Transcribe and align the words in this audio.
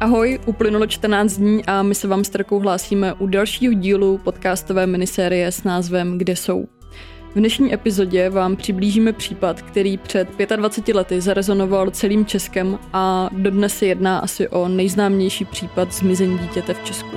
Ahoj, 0.00 0.40
uplynulo 0.46 0.86
14 0.86 1.36
dní 1.36 1.64
a 1.66 1.82
my 1.82 1.94
se 1.94 2.08
vám 2.08 2.24
s 2.24 2.28
Trkou 2.28 2.58
hlásíme 2.58 3.14
u 3.14 3.26
dalšího 3.26 3.72
dílu 3.72 4.18
podcastové 4.18 4.86
minisérie 4.86 5.52
s 5.52 5.64
názvem 5.64 6.18
Kde 6.18 6.36
jsou. 6.36 6.68
V 7.30 7.34
dnešní 7.34 7.74
epizodě 7.74 8.30
vám 8.30 8.56
přiblížíme 8.56 9.12
případ, 9.12 9.62
který 9.62 9.98
před 9.98 10.28
25 10.56 10.96
lety 10.96 11.20
zarezonoval 11.20 11.90
celým 11.90 12.26
Českem 12.26 12.78
a 12.92 13.30
dodnes 13.32 13.78
se 13.78 13.86
jedná 13.86 14.18
asi 14.18 14.48
o 14.48 14.68
nejznámější 14.68 15.44
případ 15.44 15.92
zmizení 15.92 16.38
dítěte 16.38 16.74
v 16.74 16.84
Česku. 16.84 17.16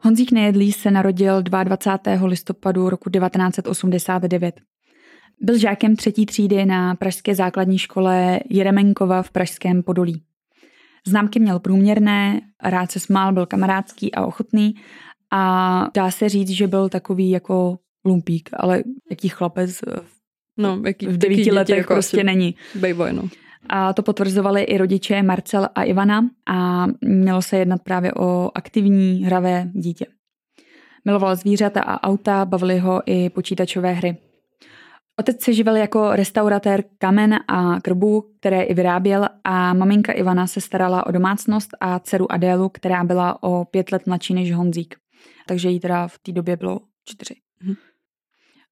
Honzík 0.00 0.32
Nejedlý 0.32 0.72
se 0.72 0.90
narodil 0.90 1.42
22. 1.42 2.26
listopadu 2.26 2.90
roku 2.90 3.10
1989. 3.10 4.60
Byl 5.42 5.58
žákem 5.58 5.96
třetí 5.96 6.26
třídy 6.26 6.66
na 6.66 6.94
pražské 6.94 7.34
základní 7.34 7.78
škole 7.78 8.40
Jeremenkova 8.50 9.22
v 9.22 9.30
Pražském 9.30 9.82
Podolí. 9.82 10.22
Známky 11.06 11.40
měl 11.40 11.58
průměrné, 11.58 12.40
rád 12.62 12.90
se 12.90 13.00
smál, 13.00 13.32
byl 13.32 13.46
kamarádský 13.46 14.14
a 14.14 14.26
ochotný 14.26 14.74
a 15.30 15.86
dá 15.94 16.10
se 16.10 16.28
říct, 16.28 16.48
že 16.48 16.66
byl 16.66 16.88
takový 16.88 17.30
jako 17.30 17.78
lumpík, 18.04 18.50
ale 18.52 18.82
jaký 19.10 19.28
chlapec 19.28 19.80
no, 20.56 20.82
jaký, 20.86 21.06
v 21.06 21.18
devíti 21.18 21.52
letech 21.52 21.78
jako 21.78 21.94
prostě 21.94 22.24
není. 22.24 22.54
Bejboj, 22.74 23.12
no. 23.12 23.28
A 23.68 23.92
to 23.92 24.02
potvrzovali 24.02 24.62
i 24.62 24.78
rodiče 24.78 25.22
Marcel 25.22 25.68
a 25.74 25.82
Ivana 25.82 26.30
a 26.46 26.86
mělo 27.00 27.42
se 27.42 27.56
jednat 27.56 27.82
právě 27.82 28.14
o 28.14 28.50
aktivní, 28.54 29.24
hravé 29.24 29.70
dítě. 29.74 30.06
Miloval 31.04 31.36
zvířata 31.36 31.82
a 31.82 32.08
auta, 32.08 32.44
bavily 32.44 32.78
ho 32.78 33.02
i 33.06 33.30
počítačové 33.30 33.92
hry. 33.92 34.16
Otec 35.20 35.42
se 35.42 35.52
živil 35.52 35.76
jako 35.76 36.10
restauratér 36.12 36.84
kamen 36.98 37.38
a 37.48 37.80
krbů, 37.80 38.24
které 38.40 38.62
i 38.62 38.74
vyráběl 38.74 39.28
a 39.44 39.74
maminka 39.74 40.12
Ivana 40.12 40.46
se 40.46 40.60
starala 40.60 41.06
o 41.06 41.12
domácnost 41.12 41.70
a 41.80 41.98
dceru 41.98 42.32
Adélu, 42.32 42.68
která 42.68 43.04
byla 43.04 43.42
o 43.42 43.64
pět 43.64 43.92
let 43.92 44.06
mladší 44.06 44.34
než 44.34 44.52
Honzík. 44.52 44.94
Takže 45.46 45.68
jí 45.68 45.80
teda 45.80 46.08
v 46.08 46.18
té 46.18 46.32
době 46.32 46.56
bylo 46.56 46.80
čtyři. 47.04 47.34
Mhm. 47.62 47.74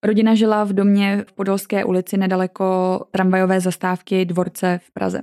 Rodina 0.03 0.35
žila 0.35 0.63
v 0.63 0.73
domě 0.73 1.25
v 1.27 1.33
Podolské 1.33 1.85
ulici 1.85 2.17
nedaleko 2.17 2.99
tramvajové 3.11 3.59
zastávky 3.61 4.25
dvorce 4.25 4.79
v 4.83 4.91
Praze. 4.91 5.21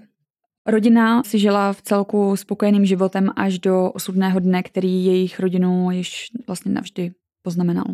Rodina 0.67 1.23
si 1.23 1.39
žila 1.39 1.73
v 1.73 1.83
celku 1.83 2.37
spokojeným 2.37 2.87
životem 2.87 3.31
až 3.37 3.59
do 3.59 3.91
osudného 3.91 4.41
dne, 4.41 4.63
který 4.63 5.05
jejich 5.05 5.41
rodinu 5.41 5.91
již 5.91 6.27
vlastně 6.47 6.73
navždy 6.73 7.13
poznamenal. 7.43 7.85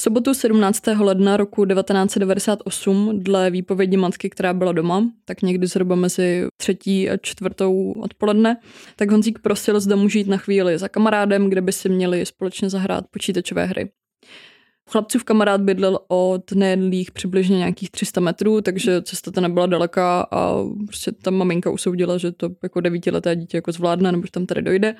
V 0.00 0.02
sobotu 0.02 0.34
17. 0.34 0.82
ledna 0.98 1.36
roku 1.36 1.66
1998 1.66 3.18
dle 3.18 3.50
výpovědi 3.50 3.96
matky, 3.96 4.30
která 4.30 4.54
byla 4.54 4.72
doma, 4.72 5.10
tak 5.24 5.42
někdy 5.42 5.66
zhruba 5.66 5.94
mezi 5.94 6.46
třetí 6.56 7.10
a 7.10 7.16
čtvrtou 7.16 7.92
odpoledne, 7.92 8.56
tak 8.96 9.10
Honzík 9.10 9.38
prosil, 9.38 9.80
zda 9.80 9.96
může 9.96 10.18
jít 10.18 10.28
na 10.28 10.36
chvíli 10.36 10.78
za 10.78 10.88
kamarádem, 10.88 11.48
kde 11.48 11.60
by 11.60 11.72
si 11.72 11.88
měli 11.88 12.26
společně 12.26 12.70
zahrát 12.70 13.04
počítačové 13.10 13.66
hry. 13.66 13.90
Chlapcův 14.90 15.24
kamarád 15.24 15.60
bydlel 15.60 15.98
od 16.08 16.52
Nedlých 16.52 17.10
přibližně 17.10 17.58
nějakých 17.58 17.90
300 17.90 18.20
metrů, 18.20 18.60
takže 18.60 19.02
cesta 19.02 19.30
to 19.30 19.40
nebyla 19.40 19.66
daleká 19.66 20.26
a 20.30 20.54
prostě 20.86 21.12
ta 21.12 21.30
maminka 21.30 21.70
usoudila, 21.70 22.18
že 22.18 22.32
to 22.32 22.48
jako 22.62 22.80
devítileté 22.80 23.36
dítě 23.36 23.56
jako 23.56 23.72
zvládne, 23.72 24.12
nebo 24.12 24.26
že 24.26 24.32
tam 24.32 24.46
tady 24.46 24.62
dojde. 24.62 24.94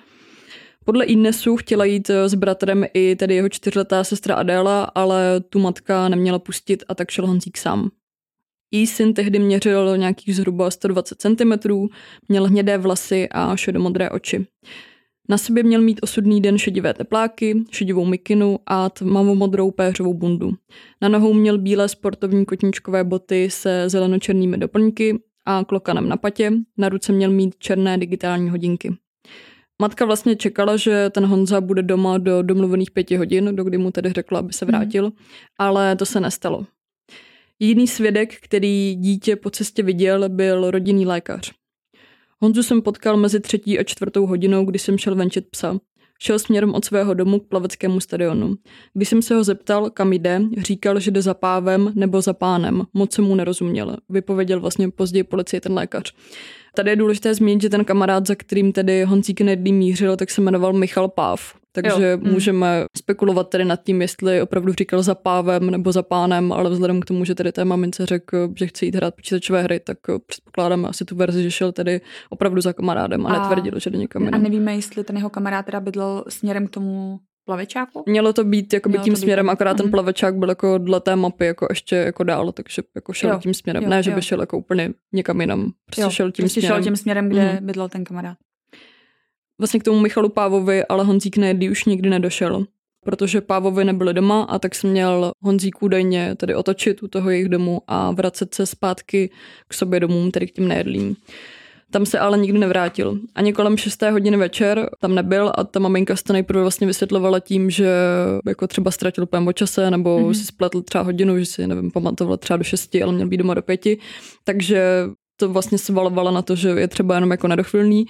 Podle 0.91 1.05
Inesu 1.05 1.57
chtěla 1.57 1.85
jít 1.85 2.11
eh, 2.11 2.29
s 2.29 2.35
bratrem 2.35 2.85
i 2.95 3.17
tedy 3.17 3.35
jeho 3.35 3.49
čtyřletá 3.49 4.05
sestra 4.05 4.35
Adéla, 4.35 4.85
ale 4.85 5.41
tu 5.41 5.59
matka 5.59 6.09
neměla 6.09 6.39
pustit 6.39 6.85
a 6.89 6.95
tak 6.95 7.11
šel 7.11 7.27
Honzík 7.27 7.59
sám. 7.59 7.91
Její 8.71 8.87
syn 8.87 9.15
tehdy 9.15 9.39
měřil 9.39 9.97
nějakých 9.97 10.37
zhruba 10.37 10.71
120 10.71 11.21
cm, 11.21 11.53
měl 12.29 12.47
hnědé 12.47 12.79
vlasy 12.79 13.29
a 13.29 13.57
šedomodré 13.57 14.11
oči. 14.11 14.47
Na 15.29 15.39
sobě 15.39 15.63
měl 15.63 15.81
mít 15.81 16.01
osudný 16.03 16.41
den 16.41 16.59
šedivé 16.59 16.95
tepláky, 16.95 17.65
šedivou 17.71 18.05
mikinu 18.05 18.59
a 18.67 18.91
tmavomodrou 18.91 19.71
péřovou 19.71 20.15
bundu. 20.15 20.53
Na 21.01 21.09
nohou 21.09 21.33
měl 21.33 21.59
bílé 21.59 21.89
sportovní 21.89 22.47
kotničkové 22.47 23.05
boty 23.05 23.51
se 23.51 23.89
zelenočernými 23.89 24.59
doplňky 24.59 25.19
a 25.47 25.65
klokanem 25.65 26.09
na 26.09 26.17
patě, 26.17 26.53
na 26.79 26.89
ruce 26.89 27.13
měl 27.13 27.31
mít 27.31 27.55
černé 27.59 27.99
digitální 27.99 28.51
hodinky. 28.51 28.97
Matka 29.81 30.05
vlastně 30.05 30.37
čekala, 30.37 30.77
že 30.77 31.11
ten 31.11 31.27
Honza 31.27 31.61
bude 31.61 31.83
doma 31.83 32.19
do 32.19 32.43
domluvených 32.43 32.91
pěti 32.91 33.17
hodin, 33.17 33.57
do 33.57 33.65
kdy 33.65 33.79
mu 33.79 33.91
tedy 33.91 34.13
řekla, 34.13 34.39
aby 34.39 34.53
se 34.53 34.65
mhm. 34.65 34.75
vrátil, 34.75 35.05
mm. 35.05 35.13
ale 35.59 35.97
to 35.97 36.07
se 36.07 36.21
nestalo. 36.21 36.67
Jediný 37.59 37.87
svědek, 37.89 38.41
který 38.41 38.95
dítě 38.95 39.37
po 39.37 39.51
cestě 39.51 39.83
viděl, 39.83 40.29
byl 40.29 40.71
rodinný 40.71 41.07
lékař. 41.07 41.53
Honzu 42.41 42.63
jsem 42.63 42.83
potkal 42.83 43.17
mezi 43.17 43.41
třetí 43.41 43.79
a 43.79 43.85
čtvrtou 43.85 44.27
hodinou, 44.27 44.65
kdy 44.65 44.79
jsem 44.79 44.99
šel 44.99 45.15
venčit 45.15 45.51
psa. 45.51 45.79
Šel 46.23 46.39
směrem 46.39 46.75
od 46.75 46.85
svého 46.85 47.15
domu 47.15 47.39
k 47.39 47.47
plaveckému 47.49 48.01
stadionu. 48.01 48.55
Když 48.95 49.09
jsem 49.09 49.23
se 49.23 49.35
ho 49.35 49.45
zeptal, 49.45 49.91
kam 49.91 50.13
jde, 50.13 50.43
říkal, 50.59 51.01
že 51.01 51.11
jde 51.11 51.23
za 51.23 51.35
pávem 51.35 51.93
nebo 51.95 52.21
za 52.21 52.33
pánem. 52.33 52.83
Moc 52.95 53.13
jsem 53.13 53.25
mu 53.25 53.35
nerozuměl. 53.35 53.97
Vypověděl 54.09 54.61
vlastně 54.61 54.91
později 54.91 55.23
policie 55.23 55.61
ten 55.61 55.73
lékař. 55.73 56.15
Tady 56.75 56.91
je 56.91 56.97
důležité 56.97 57.35
zmínit, 57.35 57.63
že 57.63 57.69
ten 57.69 57.85
kamarád, 57.85 58.27
za 58.27 58.35
kterým 58.35 58.73
tedy 58.73 59.05
Honzík 59.05 59.41
Nedlý 59.41 59.73
mířil, 59.73 60.17
tak 60.17 60.31
se 60.31 60.41
jmenoval 60.41 60.73
Michal 60.73 61.09
Páv. 61.09 61.60
Takže 61.73 62.07
jo. 62.07 62.19
Hmm. 62.19 62.33
můžeme 62.33 62.85
spekulovat 62.97 63.49
tedy 63.49 63.65
nad 63.65 63.83
tím, 63.83 64.03
jestli 64.03 64.43
opravdu 64.43 64.73
říkal 64.73 65.03
za 65.03 65.15
pávem 65.15 65.71
nebo 65.71 65.93
za 65.93 66.03
pánem, 66.03 66.53
ale 66.53 66.71
vzhledem 66.71 67.01
k 67.01 67.05
tomu, 67.05 67.25
že 67.25 67.35
tedy 67.35 67.53
té 67.53 67.65
mamince 67.65 68.07
řekl, 68.07 68.49
že 68.57 68.67
chce 68.67 68.85
jít 68.87 68.95
hrát 68.95 69.15
počítačové 69.15 69.63
hry, 69.63 69.81
tak 69.81 69.99
předpokládáme 70.27 70.89
asi 70.89 71.05
tu 71.05 71.17
verzi, 71.17 71.43
že 71.43 71.51
šel 71.51 71.73
tedy 71.73 72.01
opravdu 72.31 72.61
za 72.61 72.73
kamarádem 72.73 73.27
a, 73.27 73.31
a 73.31 73.39
netvrdil, 73.39 73.79
že 73.79 73.91
jde 73.91 73.99
někam 73.99 74.29
A 74.33 74.39
nevíme, 74.39 74.75
jestli 74.75 75.05
ten 75.05 75.17
jeho 75.17 75.31
kamarád 75.31 75.67
teda 75.67 75.81
bydlel 75.81 76.25
směrem 76.29 76.67
k 76.67 76.71
tomu 76.71 77.21
plavečáku? 77.45 78.05
Mělo 78.07 78.33
to 78.33 78.45
být 78.45 78.73
jako 78.73 78.89
tím 78.89 79.15
být 79.15 79.21
směrem, 79.21 79.51
akorát 79.51 79.77
ten 79.77 79.87
mhm. 79.87 79.91
plavečák 79.91 80.37
byl 80.37 80.49
jako 80.49 80.79
dle 80.79 81.01
té 81.01 81.17
mapy 81.17 81.47
jako 81.47 81.67
ještě 81.71 81.97
jako 81.97 82.25
dál, 82.25 82.53
takže 82.53 82.83
jako 82.95 83.13
šel 83.13 83.31
jo, 83.31 83.39
tím 83.39 83.55
směrem. 83.55 83.83
Jo, 83.83 83.91
ne, 83.91 83.97
jo. 83.97 84.03
že 84.03 84.11
by 84.11 84.23
šel 84.23 84.41
jako 84.41 84.59
úplně 84.59 84.91
někam 85.13 85.41
jinam. 85.41 85.73
Prostě 85.87 86.03
jo, 86.03 86.11
šel 86.11 86.33
tím 86.33 86.43
prostě 86.43 86.61
směrem. 86.61 86.77
šel 86.77 86.85
tím 86.85 86.97
směrem, 86.97 87.29
kde 87.29 87.59
mm. 87.61 87.67
bydlel 87.67 87.89
ten 87.89 88.05
kamarád. 88.05 88.37
Vlastně 89.61 89.81
k 89.81 89.85
tomu 89.85 90.01
Michalu 90.01 90.29
Pávovi, 90.29 90.85
ale 90.85 91.05
Honzík 91.05 91.37
Nejdy 91.37 91.71
už 91.71 91.85
nikdy 91.85 92.11
nedošel 92.11 92.65
protože 93.05 93.41
Pávovi 93.41 93.85
nebyli 93.85 94.15
doma 94.15 94.43
a 94.43 94.59
tak 94.59 94.75
se 94.75 94.87
měl 94.87 95.33
Honzík 95.43 95.83
údajně 95.83 96.35
tedy 96.35 96.55
otočit 96.55 97.03
u 97.03 97.09
toho 97.09 97.31
jejich 97.31 97.49
domu 97.49 97.83
a 97.87 98.11
vracet 98.11 98.55
se 98.55 98.67
zpátky 98.67 99.31
k 99.69 99.75
sobě 99.75 100.01
domům, 100.01 100.31
tedy 100.31 100.47
k 100.47 100.53
těm 100.53 100.69
nejedlým. 100.69 101.17
Tam 101.91 102.07
se 102.07 102.19
ale 102.19 102.39
nikdy 102.39 102.59
nevrátil. 102.59 103.19
Ani 103.35 103.53
kolem 103.53 103.77
6. 103.77 104.03
hodiny 104.03 104.37
večer 104.37 104.91
tam 105.01 105.15
nebyl 105.15 105.53
a 105.55 105.65
ta 105.65 105.81
maminka 105.81 106.17
se 106.17 106.25
to 106.25 106.33
nejprve 106.33 106.63
vlastně 106.63 106.87
vysvětlovala 106.87 107.41
tím, 107.41 107.71
že 107.71 107.95
jako 108.47 108.67
třeba 108.67 108.91
ztratil 108.91 109.27
pojem 109.27 109.49
o 109.49 109.53
čase 109.53 109.91
nebo 109.91 110.19
mm-hmm. 110.19 110.33
si 110.33 110.45
spletl 110.45 110.83
třeba 110.83 111.05
hodinu, 111.05 111.39
že 111.39 111.47
si 111.47 111.67
nevím, 111.67 111.91
pamatovala 111.91 112.37
třeba 112.37 112.57
do 112.57 112.65
6, 112.65 112.95
ale 113.03 113.13
měl 113.13 113.29
být 113.29 113.37
doma 113.37 113.55
do 113.55 113.63
5. 113.63 113.87
Takže 114.45 115.05
to 115.41 115.49
vlastně 115.49 115.79
se 115.79 115.93
valovala 115.93 116.31
na 116.31 116.43
to, 116.43 116.57
že 116.57 116.69
je 116.69 116.89
třeba 116.89 117.15
jenom 117.15 117.31
jako 117.31 117.49
nedochvilný. 117.49 118.07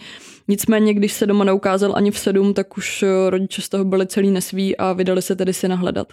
Nicméně, 0.48 0.94
když 0.94 1.12
se 1.12 1.26
doma 1.26 1.44
neukázal 1.44 1.92
ani 1.96 2.10
v 2.10 2.18
sedm, 2.18 2.54
tak 2.54 2.78
už 2.78 3.04
rodiče 3.28 3.62
z 3.62 3.68
toho 3.68 3.84
byli 3.84 4.06
celý 4.06 4.30
nesví 4.30 4.76
a 4.76 4.92
vydali 4.92 5.22
se 5.22 5.36
tedy 5.36 5.52
si 5.52 5.68
nahledat. 5.68 6.08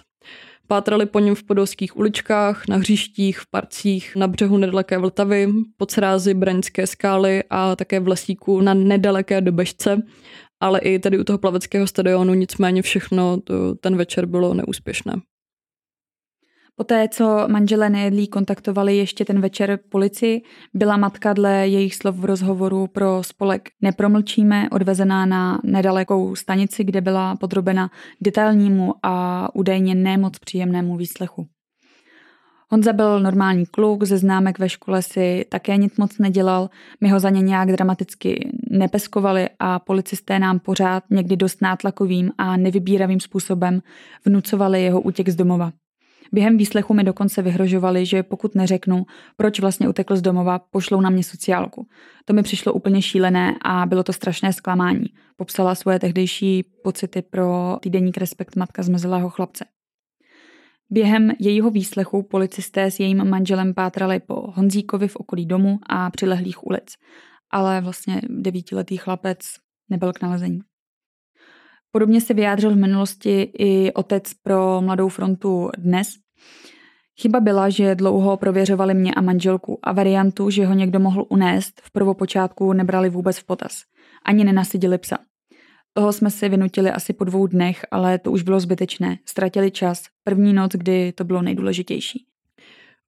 Pátrali 0.66 1.06
po 1.06 1.18
něm 1.18 1.34
v 1.34 1.42
podolských 1.42 1.96
uličkách, 1.96 2.68
na 2.68 2.76
hřištích, 2.76 3.38
v 3.38 3.50
parcích, 3.50 4.16
na 4.16 4.28
břehu 4.28 4.56
nedaleké 4.56 4.98
Vltavy, 4.98 5.48
pod 5.76 5.90
srázy 5.90 6.34
Braňské 6.34 6.86
skály 6.86 7.42
a 7.50 7.76
také 7.76 8.00
v 8.00 8.08
lesíku 8.08 8.60
na 8.60 8.74
nedaleké 8.74 9.40
Dobežce, 9.40 10.02
ale 10.60 10.78
i 10.78 10.98
tady 10.98 11.18
u 11.18 11.24
toho 11.24 11.38
plaveckého 11.38 11.86
stadionu, 11.86 12.34
nicméně 12.34 12.82
všechno 12.82 13.40
to, 13.44 13.74
ten 13.74 13.96
večer 13.96 14.26
bylo 14.26 14.54
neúspěšné. 14.54 15.12
Poté, 16.78 17.08
co 17.08 17.48
manželé 17.48 17.90
nejedlí 17.90 18.26
kontaktovali 18.26 18.96
ještě 18.96 19.24
ten 19.24 19.40
večer 19.40 19.78
policii, 19.88 20.42
byla 20.74 20.96
matka 20.96 21.32
dle 21.32 21.68
jejich 21.68 21.94
slov 21.94 22.16
v 22.16 22.24
rozhovoru 22.24 22.86
pro 22.86 23.22
spolek 23.22 23.68
Nepromlčíme 23.82 24.68
odvezená 24.70 25.26
na 25.26 25.60
nedalekou 25.64 26.36
stanici, 26.36 26.84
kde 26.84 27.00
byla 27.00 27.36
podrobena 27.36 27.90
detailnímu 28.20 28.94
a 29.02 29.48
údajně 29.54 29.94
nemoc 29.94 30.38
příjemnému 30.38 30.96
výslechu. 30.96 31.46
Honza 32.68 32.92
byl 32.92 33.20
normální 33.20 33.66
kluk, 33.66 34.04
ze 34.04 34.18
známek 34.18 34.58
ve 34.58 34.68
škole 34.68 35.02
si 35.02 35.44
také 35.48 35.76
nic 35.76 35.96
moc 35.96 36.18
nedělal, 36.18 36.70
my 37.00 37.08
ho 37.08 37.20
za 37.20 37.30
ně 37.30 37.42
nějak 37.42 37.72
dramaticky 37.72 38.50
nepeskovali 38.70 39.48
a 39.58 39.78
policisté 39.78 40.38
nám 40.38 40.58
pořád 40.58 41.04
někdy 41.10 41.36
dost 41.36 41.62
nátlakovým 41.62 42.30
a 42.38 42.56
nevybíravým 42.56 43.20
způsobem 43.20 43.82
vnucovali 44.26 44.82
jeho 44.82 45.00
útěk 45.00 45.28
z 45.28 45.36
domova. 45.36 45.72
Během 46.32 46.56
výslechu 46.56 46.94
mi 46.94 47.04
dokonce 47.04 47.42
vyhrožovali, 47.42 48.06
že 48.06 48.22
pokud 48.22 48.54
neřeknu, 48.54 49.06
proč 49.36 49.60
vlastně 49.60 49.88
utekl 49.88 50.16
z 50.16 50.22
domova, 50.22 50.58
pošlou 50.58 51.00
na 51.00 51.10
mě 51.10 51.24
sociálku. 51.24 51.88
To 52.24 52.32
mi 52.32 52.42
přišlo 52.42 52.72
úplně 52.72 53.02
šílené 53.02 53.54
a 53.64 53.86
bylo 53.86 54.02
to 54.02 54.12
strašné 54.12 54.52
zklamání. 54.52 55.06
Popsala 55.36 55.74
svoje 55.74 55.98
tehdejší 55.98 56.62
pocity 56.84 57.22
pro 57.22 57.78
týdeník 57.80 58.18
Respekt 58.18 58.56
matka 58.56 58.82
zmizelého 58.82 59.30
chlapce. 59.30 59.64
Během 60.90 61.32
jejího 61.38 61.70
výslechu 61.70 62.22
policisté 62.22 62.90
s 62.90 63.00
jejím 63.00 63.30
manželem 63.30 63.74
pátrali 63.74 64.20
po 64.20 64.34
Honzíkovi 64.34 65.08
v 65.08 65.16
okolí 65.16 65.46
domu 65.46 65.78
a 65.86 66.10
přilehlých 66.10 66.66
ulic, 66.66 66.94
ale 67.50 67.80
vlastně 67.80 68.20
devítiletý 68.28 68.96
chlapec 68.96 69.38
nebyl 69.90 70.12
k 70.12 70.22
nalezení. 70.22 70.60
Podobně 71.98 72.20
se 72.20 72.34
vyjádřil 72.34 72.70
v 72.70 72.76
minulosti 72.76 73.50
i 73.58 73.92
otec 73.92 74.34
pro 74.42 74.80
Mladou 74.80 75.08
frontu 75.08 75.70
dnes. 75.78 76.08
Chyba 77.20 77.40
byla, 77.40 77.68
že 77.68 77.94
dlouho 77.94 78.36
prověřovali 78.36 78.94
mě 78.94 79.14
a 79.14 79.20
manželku 79.20 79.78
a 79.82 79.92
variantu, 79.92 80.50
že 80.50 80.66
ho 80.66 80.74
někdo 80.74 81.00
mohl 81.00 81.24
unést, 81.28 81.80
v 81.84 81.90
prvopočátku 81.92 82.72
nebrali 82.72 83.08
vůbec 83.08 83.38
v 83.38 83.44
potaz. 83.44 83.82
Ani 84.24 84.44
nenasidili 84.44 84.98
psa. 84.98 85.18
Toho 85.92 86.12
jsme 86.12 86.30
si 86.30 86.48
vynutili 86.48 86.90
asi 86.90 87.12
po 87.12 87.24
dvou 87.24 87.46
dnech, 87.46 87.84
ale 87.90 88.18
to 88.18 88.30
už 88.32 88.42
bylo 88.42 88.60
zbytečné. 88.60 89.18
Ztratili 89.24 89.70
čas. 89.70 90.02
První 90.24 90.52
noc, 90.52 90.72
kdy 90.72 91.12
to 91.12 91.24
bylo 91.24 91.42
nejdůležitější. 91.42 92.24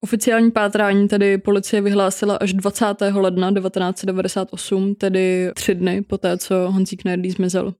Oficiální 0.00 0.50
pátrání 0.50 1.08
tedy 1.08 1.38
policie 1.38 1.82
vyhlásila 1.82 2.36
až 2.36 2.52
20. 2.52 2.86
ledna 3.14 3.52
1998, 3.52 4.94
tedy 4.94 5.50
tři 5.54 5.74
dny 5.74 6.02
poté, 6.02 6.38
co 6.38 6.54
Honzík 6.54 7.04
Nerdý 7.04 7.30
zmizel. 7.30 7.74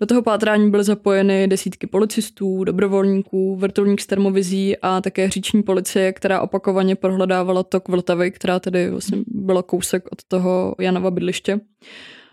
Do 0.00 0.06
toho 0.06 0.22
pátrání 0.22 0.70
byly 0.70 0.84
zapojeny 0.84 1.48
desítky 1.48 1.86
policistů, 1.86 2.64
dobrovolníků, 2.64 3.56
vrtulník 3.56 4.00
s 4.00 4.06
termovizí 4.06 4.76
a 4.82 5.00
také 5.00 5.30
říční 5.30 5.62
policie, 5.62 6.12
která 6.12 6.40
opakovaně 6.40 6.96
prohledávala 6.96 7.62
tok 7.62 7.88
Vltavy, 7.88 8.30
která 8.30 8.60
tedy 8.60 8.90
vlastně 8.90 9.18
byla 9.26 9.62
kousek 9.62 10.04
od 10.12 10.18
toho 10.28 10.74
Janova 10.78 11.10
bydliště. 11.10 11.60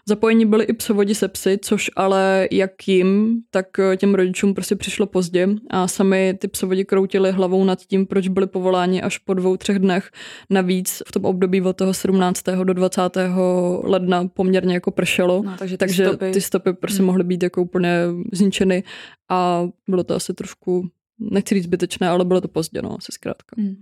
Zapojení 0.07 0.45
byly 0.45 0.63
i 0.63 0.73
psovodi 0.73 1.15
se 1.15 1.27
psy, 1.27 1.59
což 1.61 1.91
ale 1.95 2.47
jak 2.51 2.87
jim, 2.87 3.41
tak 3.51 3.67
těm 3.97 4.15
rodičům 4.15 4.53
prostě 4.53 4.75
přišlo 4.75 5.05
pozdě 5.05 5.47
a 5.69 5.87
sami 5.87 6.37
ty 6.39 6.47
psovodi 6.47 6.85
kroutili 6.85 7.31
hlavou 7.31 7.63
nad 7.63 7.79
tím, 7.79 8.05
proč 8.05 8.27
byli 8.27 8.47
povoláni 8.47 9.01
až 9.01 9.17
po 9.17 9.33
dvou, 9.33 9.57
třech 9.57 9.79
dnech. 9.79 10.11
Navíc 10.49 11.03
v 11.07 11.11
tom 11.11 11.25
období 11.25 11.61
od 11.61 11.75
toho 11.75 11.93
17. 11.93 12.43
do 12.63 12.73
20. 12.73 13.01
ledna 13.83 14.27
poměrně 14.27 14.73
jako 14.73 14.91
pršelo, 14.91 15.43
no, 15.43 15.55
takže, 15.59 15.77
ty, 15.77 15.77
takže 15.77 16.05
stopy... 16.05 16.31
ty 16.31 16.41
stopy 16.41 16.73
prostě 16.73 16.99
hmm. 16.99 17.05
mohly 17.05 17.23
být 17.23 17.43
jako 17.43 17.61
úplně 17.61 17.89
zničeny 18.33 18.83
a 19.29 19.67
bylo 19.87 20.03
to 20.03 20.15
asi 20.15 20.33
trošku, 20.33 20.89
nechci 21.19 21.55
říct 21.55 21.63
zbytečné, 21.63 22.09
ale 22.09 22.25
bylo 22.25 22.41
to 22.41 22.47
pozdě, 22.47 22.81
no, 22.81 22.97
asi 22.97 23.11
zkrátka. 23.11 23.55
Hmm. 23.57 23.75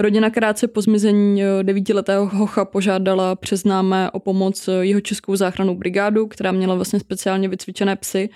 Rodina 0.00 0.30
krátce 0.30 0.68
po 0.68 0.82
zmizení 0.82 1.42
eh, 1.42 1.62
devítiletého 1.62 2.26
hocha 2.26 2.64
požádala 2.64 3.36
přes 3.36 3.60
známé 3.60 4.10
o 4.10 4.20
pomoc 4.20 4.68
eh, 4.68 4.72
jeho 4.72 5.00
českou 5.00 5.36
záchranou 5.36 5.74
brigádu, 5.74 6.26
která 6.26 6.52
měla 6.52 6.74
vlastně 6.74 7.00
speciálně 7.00 7.48
vycvičené 7.48 7.96
psy 7.96 8.28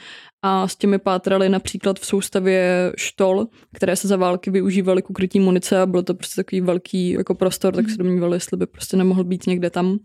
a 0.42 0.68
s 0.68 0.76
těmi 0.76 0.98
pátrali 0.98 1.48
například 1.48 2.00
v 2.00 2.06
soustavě 2.06 2.92
štol, 2.96 3.46
které 3.74 3.96
se 3.96 4.08
za 4.08 4.16
války 4.16 4.50
využívaly 4.50 5.02
k 5.02 5.10
ukrytí 5.10 5.40
munice 5.40 5.80
a 5.80 5.86
byl 5.86 6.02
to 6.02 6.14
prostě 6.14 6.36
takový 6.36 6.60
velký 6.60 7.10
jako 7.10 7.34
prostor, 7.34 7.74
tak 7.74 7.84
se 7.84 7.92
mhm. 7.92 7.98
domnívali, 7.98 8.36
jestli 8.36 8.56
by 8.56 8.66
prostě 8.66 8.96
nemohl 8.96 9.24
být 9.24 9.46
někde 9.46 9.70
tam 9.70 9.98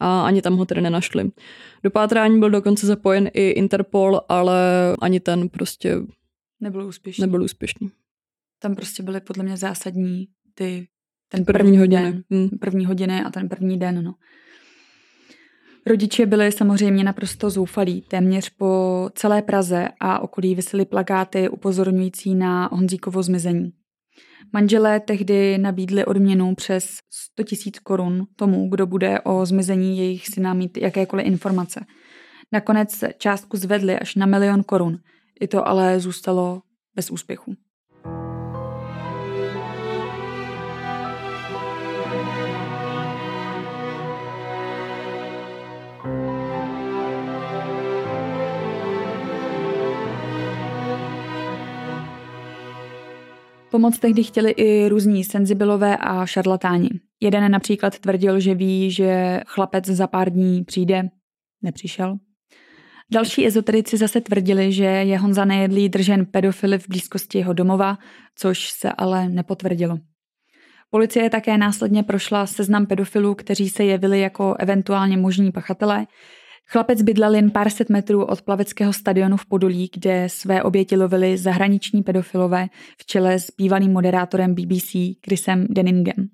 a 0.00 0.26
ani 0.26 0.42
tam 0.42 0.56
ho 0.56 0.64
tedy 0.64 0.80
nenašli. 0.80 1.30
Do 1.82 1.90
pátrání 1.90 2.40
byl 2.40 2.50
dokonce 2.50 2.86
zapojen 2.86 3.30
i 3.32 3.50
Interpol, 3.50 4.20
ale 4.28 4.58
ani 5.00 5.20
ten 5.20 5.48
prostě 5.48 5.96
nebyl 6.60 6.86
úspěšný. 6.86 7.22
Nebyl 7.22 7.42
úspěšný. 7.42 7.90
Tam 8.58 8.74
prostě 8.74 9.02
byly 9.02 9.20
podle 9.20 9.44
mě 9.44 9.56
zásadní 9.56 10.26
ty 10.54 10.88
ten 11.34 11.44
první, 11.44 11.58
první 11.58 11.78
hodiny. 11.78 12.02
Den, 12.12 12.22
hmm. 12.30 12.48
První 12.60 12.86
hodiny 12.86 13.22
a 13.22 13.30
ten 13.30 13.48
první 13.48 13.78
den, 13.78 14.04
no. 14.04 14.14
Rodiče 15.86 16.26
byli 16.26 16.52
samozřejmě 16.52 17.04
naprosto 17.04 17.50
zoufalí. 17.50 18.00
Téměř 18.00 18.50
po 18.50 19.10
celé 19.14 19.42
Praze 19.42 19.88
a 20.00 20.18
okolí 20.18 20.54
vysely 20.54 20.84
plakáty 20.84 21.48
upozorňující 21.48 22.34
na 22.34 22.68
Honzíkovo 22.72 23.22
zmizení. 23.22 23.72
Manželé 24.52 25.00
tehdy 25.00 25.58
nabídli 25.58 26.04
odměnu 26.04 26.54
přes 26.54 26.98
100 27.10 27.42
tisíc 27.42 27.78
korun 27.78 28.26
tomu, 28.36 28.68
kdo 28.68 28.86
bude 28.86 29.20
o 29.20 29.46
zmizení 29.46 29.98
jejich 29.98 30.26
syna 30.26 30.54
mít 30.54 30.76
jakékoliv 30.76 31.26
informace. 31.26 31.84
Nakonec 32.52 33.04
částku 33.18 33.56
zvedli 33.56 33.98
až 33.98 34.14
na 34.14 34.26
milion 34.26 34.62
korun. 34.62 34.98
I 35.40 35.48
to 35.48 35.68
ale 35.68 36.00
zůstalo 36.00 36.62
bez 36.94 37.10
úspěchu. 37.10 37.54
Pomoc 53.74 53.98
tehdy 53.98 54.22
chtěli 54.22 54.50
i 54.50 54.88
různí 54.88 55.24
senzibilové 55.24 55.96
a 55.96 56.26
šarlatáni. 56.26 56.88
Jeden 57.20 57.50
například 57.50 57.98
tvrdil, 57.98 58.40
že 58.40 58.54
ví, 58.54 58.90
že 58.90 59.40
chlapec 59.46 59.86
za 59.86 60.06
pár 60.06 60.30
dní 60.30 60.64
přijde. 60.64 61.02
Nepřišel. 61.62 62.16
Další 63.12 63.46
ezoterici 63.46 63.96
zase 63.96 64.20
tvrdili, 64.20 64.72
že 64.72 64.84
je 64.84 65.18
Honza 65.18 65.44
Nejedlý 65.44 65.88
držen 65.88 66.26
pedofily 66.26 66.78
v 66.78 66.88
blízkosti 66.88 67.38
jeho 67.38 67.52
domova, 67.52 67.98
což 68.36 68.70
se 68.70 68.92
ale 68.92 69.28
nepotvrdilo. 69.28 69.98
Policie 70.90 71.30
také 71.30 71.58
následně 71.58 72.02
prošla 72.02 72.46
seznam 72.46 72.86
pedofilů, 72.86 73.34
kteří 73.34 73.68
se 73.68 73.84
jevili 73.84 74.20
jako 74.20 74.54
eventuálně 74.58 75.16
možní 75.16 75.52
pachatelé, 75.52 76.06
Chlapec 76.68 77.02
bydlel 77.02 77.34
jen 77.34 77.50
pár 77.50 77.70
set 77.70 77.90
metrů 77.90 78.24
od 78.24 78.42
plaveckého 78.42 78.92
stadionu 78.92 79.36
v 79.36 79.46
Podolí, 79.46 79.90
kde 79.94 80.28
své 80.28 80.62
oběti 80.62 80.96
lovili 80.96 81.38
zahraniční 81.38 82.02
pedofilové 82.02 82.66
v 83.00 83.06
čele 83.06 83.38
s 83.38 83.50
bývalým 83.58 83.92
moderátorem 83.92 84.54
BBC 84.54 84.96
Chrisem 85.24 85.66
Denningem. 85.70 86.28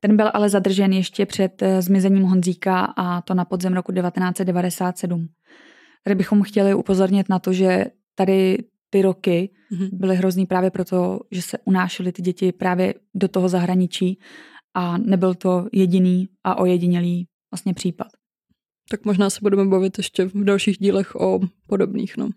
Ten 0.00 0.16
byl 0.16 0.30
ale 0.34 0.48
zadržen 0.48 0.92
ještě 0.92 1.26
před 1.26 1.62
eh, 1.62 1.82
zmizením 1.82 2.22
Honzíka 2.22 2.80
a 2.96 3.20
to 3.20 3.34
na 3.34 3.44
podzem 3.44 3.74
roku 3.74 3.92
1997. 3.92 5.28
Tady 6.04 6.14
bychom 6.14 6.42
chtěli 6.42 6.74
upozornit 6.74 7.28
na 7.28 7.38
to, 7.38 7.52
že 7.52 7.84
tady 8.14 8.58
ty 8.90 9.02
roky 9.02 9.50
mm-hmm. 9.72 9.88
byly 9.92 10.16
hrozný 10.16 10.46
právě 10.46 10.70
proto, 10.70 11.20
že 11.30 11.42
se 11.42 11.58
unášely 11.64 12.12
ty 12.12 12.22
děti 12.22 12.52
právě 12.52 12.94
do 13.14 13.28
toho 13.28 13.48
zahraničí 13.48 14.18
a 14.74 14.98
nebyl 14.98 15.34
to 15.34 15.66
jediný 15.72 16.28
a 16.44 16.58
ojedinělý 16.58 17.26
vlastně 17.50 17.74
případ. 17.74 18.06
Tak 18.90 19.04
možná 19.04 19.30
se 19.30 19.38
budeme 19.42 19.64
bavit 19.64 19.98
ještě 19.98 20.24
v 20.24 20.44
dalších 20.44 20.78
dílech 20.78 21.14
o 21.14 21.40
podobných. 21.66 22.16
No. 22.16 22.28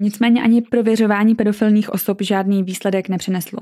Nicméně 0.00 0.42
ani 0.42 0.62
prověřování 0.62 1.34
pedofilních 1.34 1.90
osob 1.90 2.22
žádný 2.22 2.62
výsledek 2.62 3.08
nepřineslo. 3.08 3.60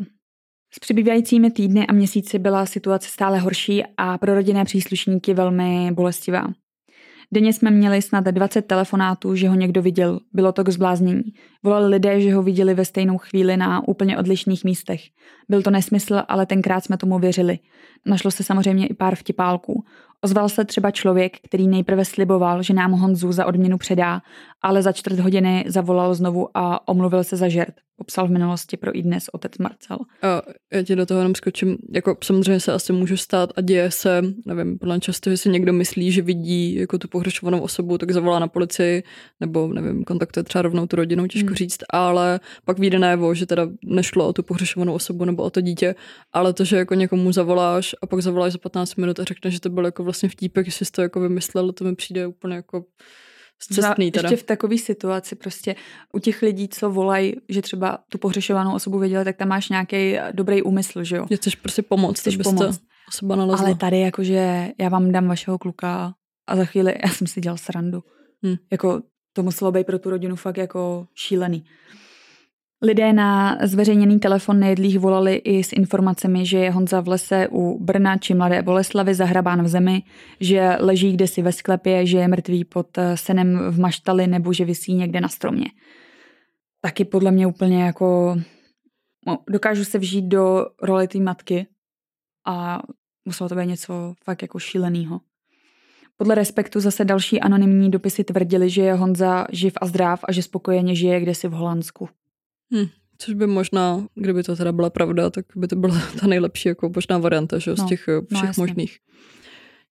S 0.73 0.79
přibývajícími 0.79 1.51
týdny 1.51 1.87
a 1.87 1.93
měsíci 1.93 2.39
byla 2.39 2.67
situace 2.67 3.09
stále 3.09 3.39
horší 3.39 3.83
a 3.97 4.19
pro 4.19 4.35
rodinné 4.35 4.65
příslušníky 4.65 5.35
velmi 5.35 5.93
bolestivá. 5.93 6.47
Denně 7.33 7.53
jsme 7.53 7.71
měli 7.71 8.03
snad 8.03 8.25
20 8.25 8.63
telefonátů, 8.63 9.35
že 9.35 9.49
ho 9.49 9.55
někdo 9.55 9.83
viděl. 9.83 10.21
Bylo 10.33 10.53
to 10.53 10.65
k 10.65 10.69
zbláznění. 10.69 11.23
Volali 11.63 11.89
lidé, 11.89 12.21
že 12.21 12.35
ho 12.35 12.43
viděli 12.43 12.75
ve 12.75 12.85
stejnou 12.85 13.19
chvíli 13.19 13.57
na 13.57 13.89
úplně 13.89 14.19
odlišných 14.19 14.65
místech. 14.65 15.01
Byl 15.49 15.63
to 15.63 15.71
nesmysl, 15.71 16.23
ale 16.29 16.47
tenkrát 16.47 16.85
jsme 16.85 16.97
tomu 16.97 17.19
věřili. 17.19 17.59
Našlo 18.07 18.31
se 18.31 18.45
samozřejmě 18.45 18.87
i 18.87 18.95
pár 18.95 19.15
vtipálků. 19.15 19.85
Ozval 20.25 20.49
se 20.49 20.65
třeba 20.65 20.91
člověk, 20.91 21.37
který 21.41 21.69
nejprve 21.69 22.05
sliboval, 22.05 22.63
že 22.63 22.75
nám 22.75 22.93
Honzu 22.93 23.33
za 23.33 23.47
odměnu 23.47 23.79
předá, 23.79 24.23
ale 24.63 24.83
za 24.83 24.93
čtvrt 24.93 25.19
hodiny 25.19 25.65
zavolal 25.67 26.15
znovu 26.15 26.49
a 26.55 26.89
omluvil 26.89 27.25
se 27.25 27.37
za 27.37 27.49
žert. 27.49 27.75
Popsal 27.99 28.29
v 28.29 28.31
minulosti 28.31 28.77
pro 28.77 28.97
i 28.99 29.03
dnes 29.03 29.25
otec 29.33 29.59
Marcel. 29.59 29.99
A 30.23 30.43
já 30.73 30.83
ti 30.83 30.97
do 30.97 31.07
toho 31.07 31.21
jenom 31.21 31.35
skočím. 31.35 31.77
Jako 31.93 32.17
samozřejmě 32.25 32.61
se 32.61 32.73
asi 32.73 32.93
může 32.93 33.17
stát 33.17 33.53
a 33.57 33.61
děje 33.61 33.91
se, 33.91 34.23
nevím, 34.47 34.79
podle 34.79 35.01
často, 35.01 35.31
že 35.31 35.37
si 35.37 35.49
někdo 35.49 35.73
myslí, 35.73 36.13
že 36.13 36.23
vidí 36.23 36.75
jako 36.75 36.99
tu 36.99 37.09
pohřešovanou 37.09 37.61
osobu, 37.61 37.99
tak 37.99 38.11
zavolá 38.11 38.39
na 38.39 38.49
policii, 38.49 39.03
nebo 39.41 39.67
nevím, 39.67 40.05
kontaktuje 40.05 40.45
třeba 40.45 40.63
rovnou 40.63 40.87
tu 40.87 40.97
rodinu, 40.97 41.27
těžko 41.27 41.47
hmm. 41.47 41.57
říct, 41.57 41.79
ale 41.91 42.41
pak 42.65 42.79
vyjde 42.79 42.99
najevo, 42.99 43.35
že 43.35 43.47
teda 43.47 43.69
nešlo 43.85 44.29
o 44.29 44.33
tu 44.33 44.43
pohřešovanou 44.43 44.95
osobu 44.95 45.25
nebo 45.25 45.43
o 45.43 45.51
to 45.51 45.61
dítě, 45.61 45.95
ale 46.33 46.53
to, 46.53 46.65
že 46.65 46.77
jako 46.77 46.95
někomu 46.95 47.33
zavoláš 47.33 47.95
a 48.03 48.07
pak 48.07 48.21
zavoláš 48.21 48.53
za 48.53 48.59
15 48.59 48.95
minut 48.95 49.21
a 49.21 49.25
řekneš, 49.25 49.55
že 49.55 49.61
to 49.61 49.71
byl 49.71 49.85
jako 49.85 50.05
vlastně 50.05 50.29
vtípek, 50.29 50.67
že 50.67 50.73
jsi 50.73 50.93
to 50.93 51.03
jako 51.03 51.21
vymyslel, 51.21 51.73
to 51.73 51.85
mi 51.85 51.95
přijde 51.95 52.27
úplně 52.27 52.55
jako 52.55 52.85
Zcestný 53.63 54.11
teda. 54.11 54.29
Ještě 54.29 54.45
v 54.45 54.47
takové 54.47 54.79
situaci 54.79 55.37
prostě 55.37 55.77
u 56.13 56.19
těch 56.19 56.43
lidí, 56.43 56.69
co 56.69 56.91
volají, 56.91 57.35
že 57.49 57.63
třeba 57.63 57.99
tu 58.09 58.19
pohřešovanou 58.19 58.75
osobu 58.75 58.99
viděli, 58.99 59.25
tak 59.25 59.37
tam 59.37 59.49
máš 59.49 59.69
nějaký 59.69 60.17
dobrý 60.33 60.63
úmysl, 60.63 61.05
že 61.05 61.17
jo? 61.17 61.27
Že 61.31 61.37
chceš 61.37 61.55
prostě 61.55 61.83
pomoct, 61.83 62.21
chceš 62.21 62.37
pomoct. 62.37 62.81
osoba 63.09 63.37
nalezla. 63.37 63.67
Ale 63.67 63.75
tady 63.75 64.01
jakože 64.01 64.69
já 64.79 64.89
vám 64.89 65.13
dám 65.13 65.29
vašeho 65.29 65.59
kluka 65.59 66.15
a 66.47 66.57
za 66.57 66.65
chvíli, 66.65 66.95
já 67.05 67.11
jsem 67.11 67.27
si 67.27 67.41
dělal 67.41 67.57
srandu. 67.57 68.03
Hmm. 68.43 68.57
Jako 68.73 69.03
to 69.33 69.43
muselo 69.43 69.73
být 69.73 69.87
pro 69.87 69.99
tu 69.99 70.11
rodinu 70.11 70.37
fakt 70.37 70.57
jako 70.57 71.07
šílený. 71.15 71.65
Lidé 72.87 73.13
na 73.13 73.59
zveřejněný 73.63 74.19
telefon 74.19 74.61
nejedlých 74.61 74.99
volali 74.99 75.35
i 75.35 75.65
s 75.65 75.73
informacemi, 75.73 76.47
že 76.47 76.59
je 76.59 76.71
Honza 76.71 77.01
v 77.01 77.09
lese 77.09 77.49
u 77.51 77.79
Brna 77.85 78.17
či 78.17 78.35
Mladé 78.35 78.63
Boleslavy 78.63 79.15
zahrabán 79.15 79.63
v 79.63 79.69
zemi, 79.69 80.03
že 80.41 80.77
leží 80.81 81.13
kdesi 81.13 81.43
ve 81.43 81.53
sklepě, 81.53 82.07
že 82.07 82.19
je 82.19 82.29
mrtvý 82.29 82.65
pod 82.65 82.99
eh, 82.99 83.17
senem 83.17 83.59
v 83.71 83.81
maštali 83.81 84.27
nebo 84.27 84.53
že 84.53 84.65
visí 84.65 84.95
někde 84.95 85.21
na 85.21 85.29
stromě. 85.29 85.67
Taky 86.81 87.05
podle 87.05 87.31
mě 87.31 87.47
úplně 87.47 87.83
jako 87.83 88.37
no, 89.27 89.39
dokážu 89.51 89.85
se 89.85 89.99
vžít 89.99 90.25
do 90.25 90.67
roli 90.83 91.09
té 91.09 91.19
matky 91.19 91.67
a 92.47 92.83
muselo 93.25 93.49
to 93.49 93.55
být 93.55 93.67
něco 93.67 94.15
fakt 94.25 94.43
jako 94.43 94.59
šíleného. 94.59 95.21
Podle 96.17 96.35
Respektu 96.35 96.81
zase 96.81 97.05
další 97.05 97.41
anonymní 97.41 97.91
dopisy 97.91 98.25
tvrdili, 98.25 98.71
že 98.71 98.83
je 98.83 98.95
Honza 98.95 99.47
živ 99.53 99.73
a 99.81 99.87
zdrav 99.87 100.21
a 100.29 100.33
že 100.33 100.43
spokojeně 100.43 100.95
žije 100.95 101.21
kdesi 101.21 101.49
v 101.49 101.53
Holandsku. 101.53 102.09
Hm, 102.75 102.87
což 103.19 103.35
by 103.35 103.47
možná, 103.47 104.07
kdyby 104.15 104.43
to 104.43 104.57
teda 104.57 104.73
byla 104.73 104.91
pravda, 104.91 105.31
tak 105.31 105.47
by 105.57 105.69
to 105.69 105.77
byla 105.77 106.03
ta 106.21 106.27
nejlepší 106.27 106.69
jako 106.69 106.93
možná 106.95 107.19
varianta 107.19 107.59
že, 107.59 107.71
no, 107.71 107.77
z 107.77 107.89
těch 107.89 108.09
eh, 108.09 108.13
no, 108.31 108.39
všech 108.39 108.57
no, 108.57 108.63
možných. 108.63 108.99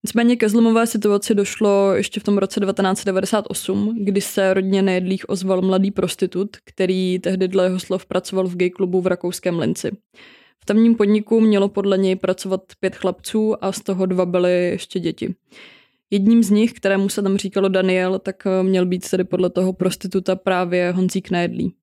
Nicméně 0.04 0.36
ke 0.36 0.48
zlomové 0.48 0.86
situaci 0.86 1.34
došlo 1.34 1.94
ještě 1.94 2.20
v 2.20 2.24
tom 2.24 2.38
roce 2.38 2.60
1998, 2.60 3.96
kdy 4.00 4.20
se 4.20 4.54
rodně 4.54 4.82
nejedlých 4.82 5.28
ozval 5.28 5.62
mladý 5.62 5.90
prostitut, 5.90 6.56
který 6.64 7.18
tehdy 7.18 7.48
dle 7.48 7.64
jeho 7.64 7.80
slov 7.80 8.06
pracoval 8.06 8.46
v 8.46 8.56
gay 8.56 8.70
klubu 8.70 9.00
v 9.00 9.06
rakouském 9.06 9.58
Linci. 9.58 9.90
V 10.62 10.66
tamním 10.66 10.94
podniku 10.94 11.40
mělo 11.40 11.68
podle 11.68 11.98
něj 11.98 12.16
pracovat 12.16 12.60
pět 12.80 12.96
chlapců 12.96 13.64
a 13.64 13.72
z 13.72 13.80
toho 13.80 14.06
dva 14.06 14.26
byly 14.26 14.52
ještě 14.52 15.00
děti. 15.00 15.34
Jedním 16.10 16.42
z 16.42 16.50
nich, 16.50 16.72
kterému 16.72 17.08
se 17.08 17.22
tam 17.22 17.36
říkalo 17.36 17.68
Daniel, 17.68 18.18
tak 18.18 18.46
eh, 18.46 18.62
měl 18.62 18.86
být 18.86 19.10
tedy 19.10 19.24
podle 19.24 19.50
toho 19.50 19.72
prostituta 19.72 20.36
právě 20.36 20.92
Honzík 20.92 21.30
Nejedlý. 21.30 21.74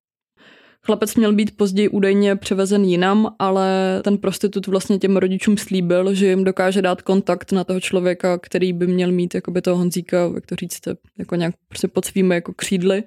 Chlapec 0.86 1.16
měl 1.16 1.34
být 1.34 1.58
později 1.58 1.90
údajně 1.90 2.36
převezen 2.36 2.84
jinam, 2.84 3.36
ale 3.40 4.00
ten 4.04 4.18
prostitut 4.18 4.68
vlastně 4.68 5.00
těm 5.00 5.18
rodičům 5.18 5.58
slíbil, 5.58 6.14
že 6.14 6.28
jim 6.28 6.44
dokáže 6.44 6.82
dát 6.82 7.02
kontakt 7.02 7.52
na 7.52 7.64
toho 7.64 7.80
člověka, 7.80 8.38
který 8.38 8.74
by 8.74 8.88
měl 8.88 9.12
mít 9.12 9.36
jakoby 9.36 9.62
toho 9.62 9.78
Honzíka, 9.78 10.18
jak 10.36 10.46
to 10.46 10.56
říct, 10.56 10.82
jako 11.18 11.36
nějak 11.36 11.56
prostě 11.68 11.88
pod 11.88 12.06
svými 12.06 12.36
jako 12.36 12.54
křídly 12.54 13.04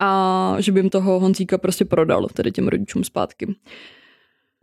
a 0.00 0.56
že 0.58 0.72
by 0.72 0.80
jim 0.80 0.90
toho 0.90 1.20
Honzíka 1.20 1.58
prostě 1.58 1.84
prodal, 1.84 2.28
tedy 2.32 2.52
těm 2.52 2.68
rodičům 2.68 3.04
zpátky. 3.04 3.54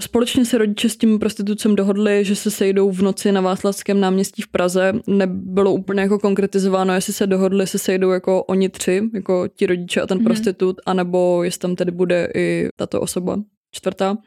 Společně 0.04 0.46
se 0.46 0.58
rodiče 0.58 0.90
s 0.90 0.98
tím 0.98 1.20
prostitucem 1.20 1.76
dohodli, 1.76 2.26
že 2.26 2.36
se 2.36 2.52
sejdou 2.52 2.92
v 2.92 3.02
noci 3.02 3.32
na 3.32 3.42
Václavském 3.42 4.00
náměstí 4.00 4.42
v 4.42 4.48
Praze. 4.48 4.94
Nebylo 5.08 5.74
úplně 5.74 6.02
jako 6.02 6.20
konkretizováno, 6.20 6.94
jestli 6.94 7.14
se 7.14 7.28
dohodli, 7.28 7.68
se 7.68 7.80
sejdou 7.80 8.12
jako 8.12 8.44
oni 8.44 8.70
tři, 8.70 9.02
jako 9.14 9.48
ti 9.48 9.66
rodiče 9.66 10.02
a 10.02 10.08
ten 10.08 10.18
mm-hmm. 10.18 10.24
prostitut, 10.24 10.82
anebo 10.86 11.44
jestli 11.44 11.60
tam 11.60 11.76
tedy 11.76 11.92
bude 11.92 12.30
i 12.36 12.68
tato 12.76 13.02
osoba 13.02 13.38
čtvrtá. 13.72 14.18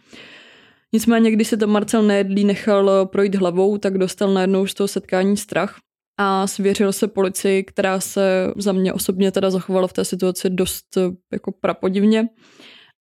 Nicméně, 0.92 1.30
když 1.30 1.48
se 1.48 1.56
to 1.56 1.66
Marcel 1.66 2.02
Nejedlý 2.02 2.44
nechal 2.44 3.06
projít 3.06 3.34
hlavou, 3.34 3.78
tak 3.78 3.98
dostal 3.98 4.34
najednou 4.34 4.66
z 4.66 4.74
toho 4.74 4.88
setkání 4.88 5.36
strach 5.36 5.76
a 6.18 6.46
svěřil 6.46 6.92
se 6.92 7.08
policii, 7.08 7.64
která 7.64 8.00
se 8.00 8.52
za 8.56 8.72
mě 8.72 8.92
osobně 8.92 9.32
teda 9.32 9.50
zachovala 9.50 9.88
v 9.88 9.92
té 9.92 10.04
situaci 10.04 10.50
dost 10.50 10.98
jako 11.32 11.52
prapodivně. 11.60 12.28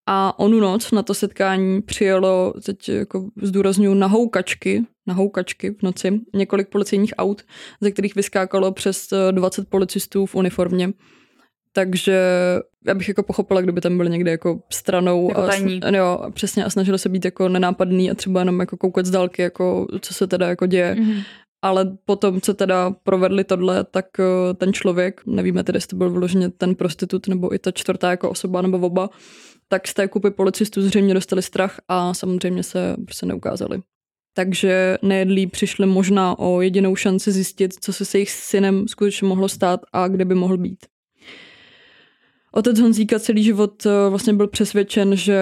A 0.08 0.40
onu 0.40 0.60
noc 0.60 0.92
na 0.92 1.04
to 1.04 1.14
setkání 1.14 1.82
přijelo, 1.82 2.54
teď 2.66 2.90
jako 2.90 3.30
zdůraznuju, 3.42 3.94
na 3.94 4.08
houkačky, 4.08 4.84
na 5.08 5.14
houkačky 5.14 5.72
v 5.72 5.84
noci, 5.84 6.20
několik 6.34 6.70
policejních 6.70 7.14
aut, 7.18 7.42
ze 7.82 7.92
kterých 7.92 8.16
vyskákalo 8.16 8.72
přes 8.72 9.10
20 9.32 9.70
policistů 9.70 10.26
v 10.26 10.36
uniformě. 10.36 10.94
Takže 11.74 12.22
já 12.88 12.94
bych 12.94 13.08
jako 13.08 13.24
pochopila, 13.24 13.62
kdyby 13.62 13.82
tam 13.82 13.98
byli 13.98 14.10
někde 14.10 14.32
jako 14.32 14.60
stranou 14.70 15.30
jako 15.30 15.42
a, 15.42 15.90
jo, 15.96 16.20
přesně 16.34 16.66
a 16.66 16.70
snažili 16.70 17.00
se 17.00 17.10
být 17.10 17.26
jako 17.26 17.50
nenápadný 17.50 18.12
a 18.12 18.16
třeba 18.16 18.40
jenom 18.40 18.60
jako 18.60 18.78
koukat 18.78 19.06
z 19.06 19.12
dálky, 19.12 19.42
jako 19.42 19.88
co 20.02 20.14
se 20.14 20.28
teda 20.28 20.48
jako 20.48 20.66
děje. 20.66 20.96
Mm-hmm. 20.96 21.24
Ale 21.62 21.98
potom, 22.06 22.42
co 22.42 22.54
teda 22.54 22.92
provedli 23.04 23.44
tohle, 23.44 23.84
tak 23.84 24.06
eh, 24.20 24.54
ten 24.54 24.74
člověk, 24.74 25.22
nevíme 25.26 25.64
tedy, 25.64 25.78
jestli 25.78 25.88
to 25.88 25.96
byl 25.96 26.10
vyloženě 26.10 26.50
ten 26.50 26.76
prostitut 26.76 27.28
nebo 27.28 27.54
i 27.54 27.60
ta 27.60 27.72
čtvrtá 27.72 28.10
jako 28.10 28.30
osoba 28.30 28.62
nebo 28.62 28.78
oba, 28.80 29.10
tak 29.68 29.88
z 29.88 29.94
té 29.94 30.08
kupy 30.08 30.32
policistů 30.32 30.82
zřejmě 30.82 31.14
dostali 31.14 31.42
strach 31.42 31.80
a 31.88 32.14
samozřejmě 32.14 32.64
se 32.64 32.96
prostě 33.06 33.26
neukázali. 33.26 33.82
Takže 34.34 34.98
nejedlí 35.02 35.48
přišli 35.48 35.86
možná 35.86 36.40
o 36.40 36.62
jedinou 36.62 36.96
šanci 36.96 37.32
zjistit, 37.32 37.74
co 37.82 37.94
se 37.94 38.06
se 38.06 38.18
jejich 38.18 38.32
synem 38.32 38.88
skutečně 38.88 39.28
mohlo 39.28 39.50
stát 39.50 39.80
a 39.94 40.08
kde 40.08 40.26
by 40.26 40.36
mohl 40.36 40.58
být. 40.58 40.86
Otec 42.52 42.80
Honzíka 42.80 43.20
celý 43.20 43.44
život 43.44 43.86
eh, 43.86 44.10
vlastně 44.10 44.34
byl 44.34 44.48
přesvědčen, 44.48 45.16
že 45.16 45.40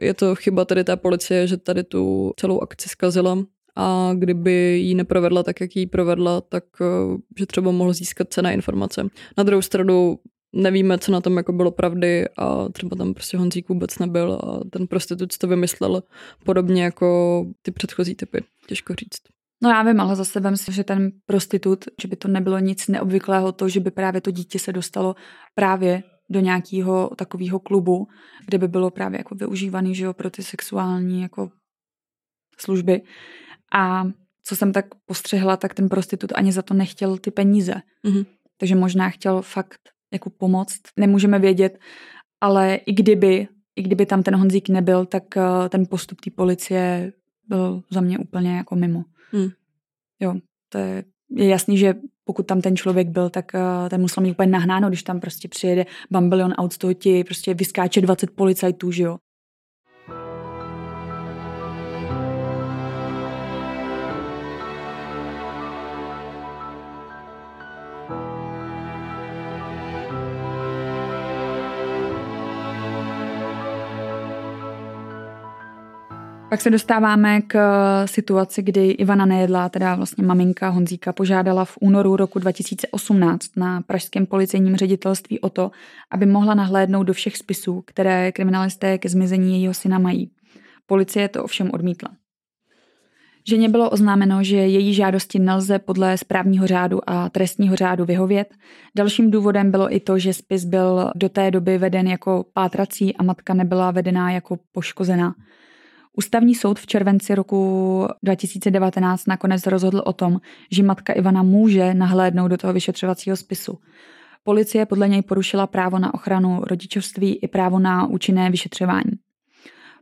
je 0.00 0.14
to 0.14 0.34
chyba 0.34 0.64
tady 0.64 0.84
té 0.84 0.96
policie, 0.96 1.46
že 1.46 1.56
tady 1.56 1.84
tu 1.84 2.32
celou 2.36 2.60
akci 2.60 2.88
zkazila 2.88 3.38
a 3.76 4.10
kdyby 4.14 4.52
ji 4.82 4.94
neprovedla 4.94 5.42
tak, 5.42 5.60
jak 5.60 5.76
ji 5.76 5.86
provedla, 5.86 6.40
tak 6.40 6.64
eh, 6.80 7.16
že 7.38 7.46
třeba 7.46 7.70
mohl 7.70 7.92
získat 7.92 8.28
cené 8.30 8.54
informace. 8.54 9.08
Na 9.38 9.44
druhou 9.44 9.62
stranu 9.62 10.18
nevíme, 10.52 10.98
co 10.98 11.12
na 11.12 11.20
tom 11.20 11.36
jako 11.36 11.52
bylo 11.52 11.70
pravdy 11.70 12.28
a 12.38 12.68
třeba 12.68 12.96
tam 12.96 13.14
prostě 13.14 13.36
Honzík 13.36 13.68
vůbec 13.68 13.98
nebyl 13.98 14.32
a 14.32 14.60
ten 14.70 14.86
prostitut 14.86 15.38
to 15.38 15.48
vymyslel 15.48 16.02
podobně 16.44 16.84
jako 16.84 17.46
ty 17.62 17.70
předchozí 17.70 18.14
typy. 18.14 18.44
Těžko 18.66 18.94
říct. 18.94 19.22
No 19.62 19.70
já 19.70 19.82
vím, 19.82 20.00
ale 20.00 20.16
zase 20.16 20.40
vím 20.40 20.56
si, 20.56 20.72
že 20.72 20.84
ten 20.84 21.10
prostitut, 21.26 21.84
že 22.02 22.08
by 22.08 22.16
to 22.16 22.28
nebylo 22.28 22.58
nic 22.58 22.88
neobvyklého, 22.88 23.52
to, 23.52 23.68
že 23.68 23.80
by 23.80 23.90
právě 23.90 24.20
to 24.20 24.30
dítě 24.30 24.58
se 24.58 24.72
dostalo 24.72 25.14
právě 25.54 26.02
do 26.30 26.40
nějakého 26.40 27.10
takového 27.16 27.60
klubu, 27.60 28.06
kde 28.46 28.58
by 28.58 28.68
bylo 28.68 28.90
právě 28.90 29.18
jako 29.18 29.34
využívaný, 29.34 29.94
že 29.94 30.04
jo, 30.04 30.12
pro 30.12 30.30
ty 30.30 30.42
sexuální 30.42 31.22
jako 31.22 31.50
služby. 32.58 33.02
A 33.74 34.04
co 34.44 34.56
jsem 34.56 34.72
tak 34.72 34.86
postřehla, 35.06 35.56
tak 35.56 35.74
ten 35.74 35.88
prostitut 35.88 36.32
ani 36.34 36.52
za 36.52 36.62
to 36.62 36.74
nechtěl 36.74 37.18
ty 37.18 37.30
peníze. 37.30 37.74
Mm-hmm. 38.06 38.26
Takže 38.58 38.74
možná 38.74 39.10
chtěl 39.10 39.42
fakt 39.42 39.80
jako 40.12 40.30
pomoct. 40.30 40.80
Nemůžeme 40.96 41.38
vědět, 41.38 41.78
ale 42.40 42.74
i 42.74 42.92
kdyby, 42.92 43.48
i 43.76 43.82
kdyby 43.82 44.06
tam 44.06 44.22
ten 44.22 44.36
Honzík 44.36 44.68
nebyl, 44.68 45.06
tak 45.06 45.36
eh, 45.36 45.68
ten 45.68 45.86
postup 45.86 46.20
té 46.20 46.30
policie 46.30 47.12
byl 47.48 47.82
za 47.90 48.00
mě 48.00 48.18
úplně 48.18 48.56
jako 48.56 48.76
mimo. 48.76 49.04
Hmm. 49.30 49.48
Jo, 50.20 50.34
to 50.68 50.78
je, 50.78 51.04
je 51.30 51.48
jasný, 51.48 51.78
že 51.78 51.94
pokud 52.24 52.46
tam 52.46 52.60
ten 52.60 52.76
člověk 52.76 53.08
byl, 53.08 53.30
tak 53.30 53.52
uh, 53.54 53.88
ten 53.88 54.00
musel 54.00 54.22
mít 54.22 54.30
úplně 54.30 54.50
nahnáno, 54.50 54.88
když 54.88 55.02
tam 55.02 55.20
prostě 55.20 55.48
přijede 55.48 55.86
bambilion 56.10 56.52
aut 56.52 56.72
z 56.72 56.78
toho 56.78 56.94
ti 56.94 57.24
prostě 57.24 57.54
vyskáče 57.54 58.00
20 58.00 58.30
policajtů, 58.30 58.90
že 58.90 59.02
jo. 59.02 59.18
Pak 76.52 76.60
se 76.60 76.70
dostáváme 76.70 77.42
k 77.42 77.54
eh, 77.54 78.08
situaci, 78.08 78.62
kdy 78.62 78.90
Ivana 78.90 79.26
Nejedlá, 79.26 79.68
teda 79.68 79.94
vlastně 79.94 80.24
maminka 80.24 80.68
Honzíka, 80.68 81.12
požádala 81.12 81.64
v 81.64 81.78
únoru 81.80 82.16
roku 82.16 82.38
2018 82.38 83.56
na 83.56 83.80
pražském 83.80 84.26
policejním 84.26 84.76
ředitelství 84.76 85.40
o 85.40 85.50
to, 85.50 85.70
aby 86.10 86.26
mohla 86.26 86.54
nahlédnout 86.54 87.02
do 87.02 87.12
všech 87.12 87.36
spisů, 87.36 87.82
které 87.86 88.32
kriminalisté 88.32 88.98
ke 88.98 89.08
zmizení 89.08 89.52
jejího 89.52 89.74
syna 89.74 89.98
mají. 89.98 90.30
Policie 90.86 91.28
to 91.28 91.44
ovšem 91.44 91.70
odmítla. 91.70 92.08
Ženě 93.48 93.68
bylo 93.68 93.90
oznámeno, 93.90 94.44
že 94.44 94.56
její 94.56 94.94
žádosti 94.94 95.38
nelze 95.38 95.78
podle 95.78 96.18
správního 96.18 96.66
řádu 96.66 97.10
a 97.10 97.28
trestního 97.28 97.76
řádu 97.76 98.04
vyhovět. 98.04 98.54
Dalším 98.96 99.30
důvodem 99.30 99.70
bylo 99.70 99.94
i 99.94 100.00
to, 100.00 100.18
že 100.18 100.34
spis 100.34 100.64
byl 100.64 101.10
do 101.14 101.28
té 101.28 101.50
doby 101.50 101.78
veden 101.78 102.06
jako 102.06 102.44
pátrací 102.52 103.16
a 103.16 103.22
matka 103.22 103.54
nebyla 103.54 103.90
vedená 103.90 104.30
jako 104.30 104.58
poškozená. 104.72 105.34
Ústavní 106.16 106.54
soud 106.54 106.78
v 106.78 106.86
červenci 106.86 107.34
roku 107.34 108.06
2019 108.22 109.26
nakonec 109.26 109.66
rozhodl 109.66 110.02
o 110.06 110.12
tom, 110.12 110.40
že 110.70 110.82
matka 110.82 111.12
Ivana 111.12 111.42
může 111.42 111.94
nahlédnout 111.94 112.48
do 112.48 112.56
toho 112.56 112.72
vyšetřovacího 112.72 113.36
spisu. 113.36 113.78
Policie 114.44 114.86
podle 114.86 115.08
něj 115.08 115.22
porušila 115.22 115.66
právo 115.66 115.98
na 115.98 116.14
ochranu 116.14 116.60
rodičovství 116.64 117.34
i 117.34 117.48
právo 117.48 117.78
na 117.78 118.06
účinné 118.06 118.50
vyšetřování. 118.50 119.12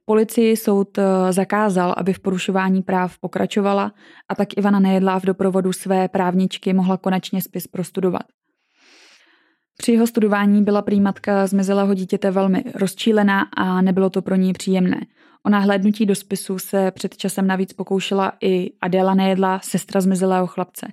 Policii 0.04 0.56
soud 0.56 0.98
eh, 0.98 1.32
zakázal, 1.32 1.94
aby 1.96 2.12
v 2.12 2.20
porušování 2.20 2.82
práv 2.82 3.18
pokračovala 3.18 3.92
a 4.28 4.34
tak 4.34 4.56
Ivana 4.56 4.80
Nejedlá 4.80 5.20
v 5.20 5.24
doprovodu 5.24 5.72
své 5.72 6.08
právničky 6.08 6.72
mohla 6.72 6.96
konečně 6.96 7.42
spis 7.42 7.66
prostudovat. 7.66 8.22
Při 9.76 9.92
jeho 9.92 10.06
studování 10.06 10.62
byla 10.62 10.82
prý 10.82 11.00
matka 11.00 11.46
zmizelého 11.46 11.94
dítěte 11.94 12.30
velmi 12.30 12.64
rozčílená 12.74 13.42
a 13.56 13.82
nebylo 13.82 14.10
to 14.10 14.22
pro 14.22 14.34
ní 14.34 14.52
příjemné. 14.52 15.00
O 15.46 15.50
nahlédnutí 15.50 16.06
do 16.06 16.14
spisu 16.14 16.58
se 16.58 16.90
před 16.90 17.16
časem 17.16 17.46
navíc 17.46 17.72
pokoušela 17.72 18.32
i 18.40 18.72
Adela 18.80 19.14
Nejedla, 19.14 19.60
sestra 19.62 20.00
zmizelého 20.00 20.46
chlapce. 20.46 20.92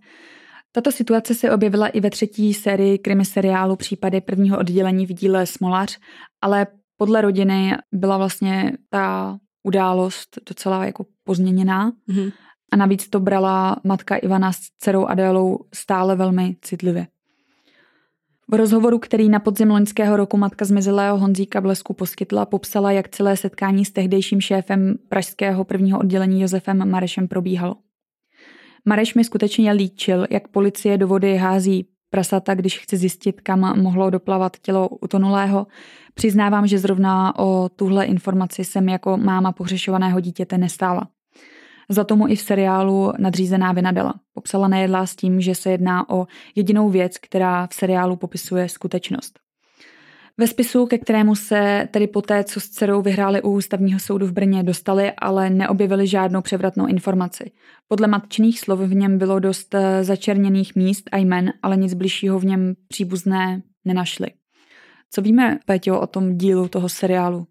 Tato 0.72 0.92
situace 0.92 1.34
se 1.36 1.52
objevila 1.52 1.88
i 1.88 2.00
ve 2.00 2.10
třetí 2.10 2.54
sérii 2.54 2.98
krimi 2.98 3.26
seriálu 3.26 3.76
Případy 3.76 4.22
prvního 4.22 4.60
oddělení 4.60 5.06
v 5.06 5.14
díle 5.14 5.46
Smolař, 5.46 6.00
ale 6.42 6.68
podle 6.98 7.22
rodiny 7.22 7.74
byla 7.92 8.18
vlastně 8.18 8.74
ta 8.90 9.38
událost 9.64 10.40
docela 10.50 10.86
jako 10.86 11.06
pozměněná. 11.24 11.92
Mm-hmm. 11.92 12.32
A 12.72 12.76
navíc 12.76 13.10
to 13.10 13.20
brala 13.20 13.76
matka 13.84 14.16
Ivana 14.16 14.52
s 14.52 14.60
dcerou 14.78 15.06
Adélou 15.06 15.60
stále 15.74 16.16
velmi 16.16 16.56
citlivě. 16.62 17.08
V 18.52 18.56
rozhovoru, 18.56 19.00
který 19.00 19.30
na 19.30 19.40
podzim 19.40 19.70
loňského 19.70 20.18
roku 20.18 20.38
matka 20.38 20.66
zmizelého 20.66 21.18
Honzíka 21.18 21.62
Blesku 21.62 21.94
poskytla, 21.94 22.46
popsala, 22.46 22.92
jak 22.92 23.10
celé 23.10 23.38
setkání 23.38 23.86
s 23.86 23.92
tehdejším 23.92 24.42
šéfem 24.42 24.96
pražského 25.10 25.64
prvního 25.64 26.00
oddělení 26.00 26.42
Josefem 26.42 26.92
Marešem 26.92 27.28
probíhalo. 27.28 27.76
Mareš 28.86 29.16
mi 29.16 29.24
skutečně 29.24 29.72
líčil, 29.72 30.26
jak 30.30 30.48
policie 30.48 30.98
do 30.98 31.08
vody 31.08 31.38
hází 31.38 31.88
prasata, 32.10 32.56
když 32.56 32.80
chce 32.80 32.98
zjistit, 32.98 33.42
kam 33.42 33.82
mohlo 33.82 34.10
doplavat 34.10 34.58
tělo 34.62 34.90
utonulého. 34.90 35.68
Přiznávám, 36.14 36.68
že 36.68 36.80
zrovna 36.80 37.40
o 37.40 37.70
tuhle 37.70 38.06
informaci 38.06 38.64
jsem 38.64 38.90
jako 38.90 39.18
máma 39.18 39.52
pohřešovaného 39.52 40.20
dítěte 40.20 40.58
nestála. 40.58 41.08
Za 41.90 42.04
tomu 42.04 42.28
i 42.28 42.36
v 42.36 42.42
seriálu 42.42 43.14
nadřízená 43.18 43.72
vynadala. 43.72 44.14
Popsala 44.34 44.68
nejedlá 44.68 45.06
s 45.06 45.16
tím, 45.16 45.42
že 45.42 45.56
se 45.56 45.72
jedná 45.72 46.10
o 46.10 46.28
jedinou 46.56 46.90
věc, 46.90 47.18
která 47.18 47.68
v 47.68 47.74
seriálu 47.74 48.16
popisuje 48.16 48.70
skutečnost. 48.70 49.40
Ve 50.40 50.48
spisu, 50.48 50.86
ke 50.86 50.98
kterému 50.98 51.36
se 51.36 51.88
tedy 51.92 52.08
poté, 52.08 52.44
co 52.44 52.60
s 52.60 52.70
dcerou 52.70 53.02
vyhráli 53.02 53.42
u 53.42 53.52
ústavního 53.52 54.00
soudu 54.00 54.28
v 54.28 54.32
Brně, 54.32 54.64
dostali, 54.64 55.12
ale 55.12 55.50
neobjevili 55.50 56.08
žádnou 56.08 56.42
převratnou 56.42 56.88
informaci. 56.88 57.52
Podle 57.88 58.08
matčných 58.08 58.60
slov 58.60 58.80
v 58.80 58.96
něm 58.96 59.18
bylo 59.18 59.40
dost 59.40 59.76
eh, 59.76 60.04
začerněných 60.04 60.76
míst 60.76 61.10
a 61.12 61.18
jmen, 61.18 61.54
ale 61.64 61.78
nic 61.78 61.94
bližšího 61.94 62.40
v 62.40 62.46
něm 62.46 62.74
příbuzné 62.88 63.62
nenašli. 63.86 64.28
Co 65.12 65.22
víme, 65.22 65.60
Péťo, 65.66 66.00
o 66.00 66.08
tom 66.08 66.38
dílu 66.38 66.68
toho 66.68 66.90
seriálu? 66.90 67.48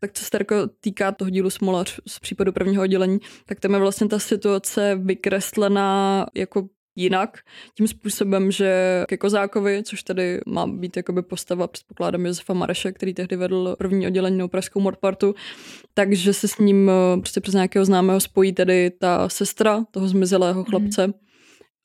Tak 0.00 0.12
co 0.12 0.24
se 0.24 0.30
jako 0.38 0.54
týká 0.80 1.12
toho 1.12 1.30
dílu 1.30 1.50
Smolař 1.50 2.00
z 2.06 2.18
případu 2.18 2.52
prvního 2.52 2.82
oddělení, 2.82 3.18
tak 3.46 3.60
tam 3.60 3.72
je 3.72 3.78
vlastně 3.78 4.08
ta 4.08 4.18
situace 4.18 4.98
vykreslená 5.02 6.26
jako 6.34 6.68
jinak, 6.96 7.38
tím 7.74 7.88
způsobem, 7.88 8.50
že 8.50 9.04
ke 9.08 9.16
Kozákovi, 9.16 9.82
což 9.82 10.02
tady 10.02 10.40
má 10.46 10.66
být 10.66 10.96
jakoby 10.96 11.22
postava, 11.22 11.66
předpokládám 11.66 12.26
Josefa 12.26 12.52
Mareše, 12.54 12.92
který 12.92 13.14
tehdy 13.14 13.36
vedl 13.36 13.76
první 13.78 14.06
oddělení 14.06 14.38
na 14.38 14.48
Pražskou 14.48 14.80
Mordpartu, 14.80 15.34
takže 15.94 16.32
se 16.32 16.48
s 16.48 16.58
ním 16.58 16.90
eh, 16.90 17.20
prostě 17.20 17.40
přes 17.40 17.54
nějakého 17.54 17.84
známého 17.84 18.20
spojí 18.20 18.52
tedy 18.52 18.90
ta 18.90 19.28
sestra 19.28 19.84
toho 19.90 20.08
zmizelého 20.08 20.64
chlapce. 20.64 21.06
Mm 21.06 21.12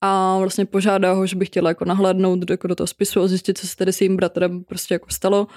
a 0.01 0.37
vlastně 0.39 0.65
požádá 0.65 1.13
ho, 1.13 1.27
že 1.27 1.35
by 1.35 1.45
chtěla 1.45 1.69
jako 1.69 1.85
nahlédnout 1.85 2.39
do, 2.39 2.53
jako 2.53 2.67
do 2.67 2.75
toho 2.75 2.87
spisu 2.87 3.21
a 3.21 3.27
zjistit, 3.27 3.57
co 3.57 3.67
se 3.67 3.75
tady 3.75 3.93
s 3.93 4.01
jejím 4.01 4.15
bratrem 4.15 4.63
prostě 4.63 4.95
jako 4.95 5.09
stalo. 5.09 5.47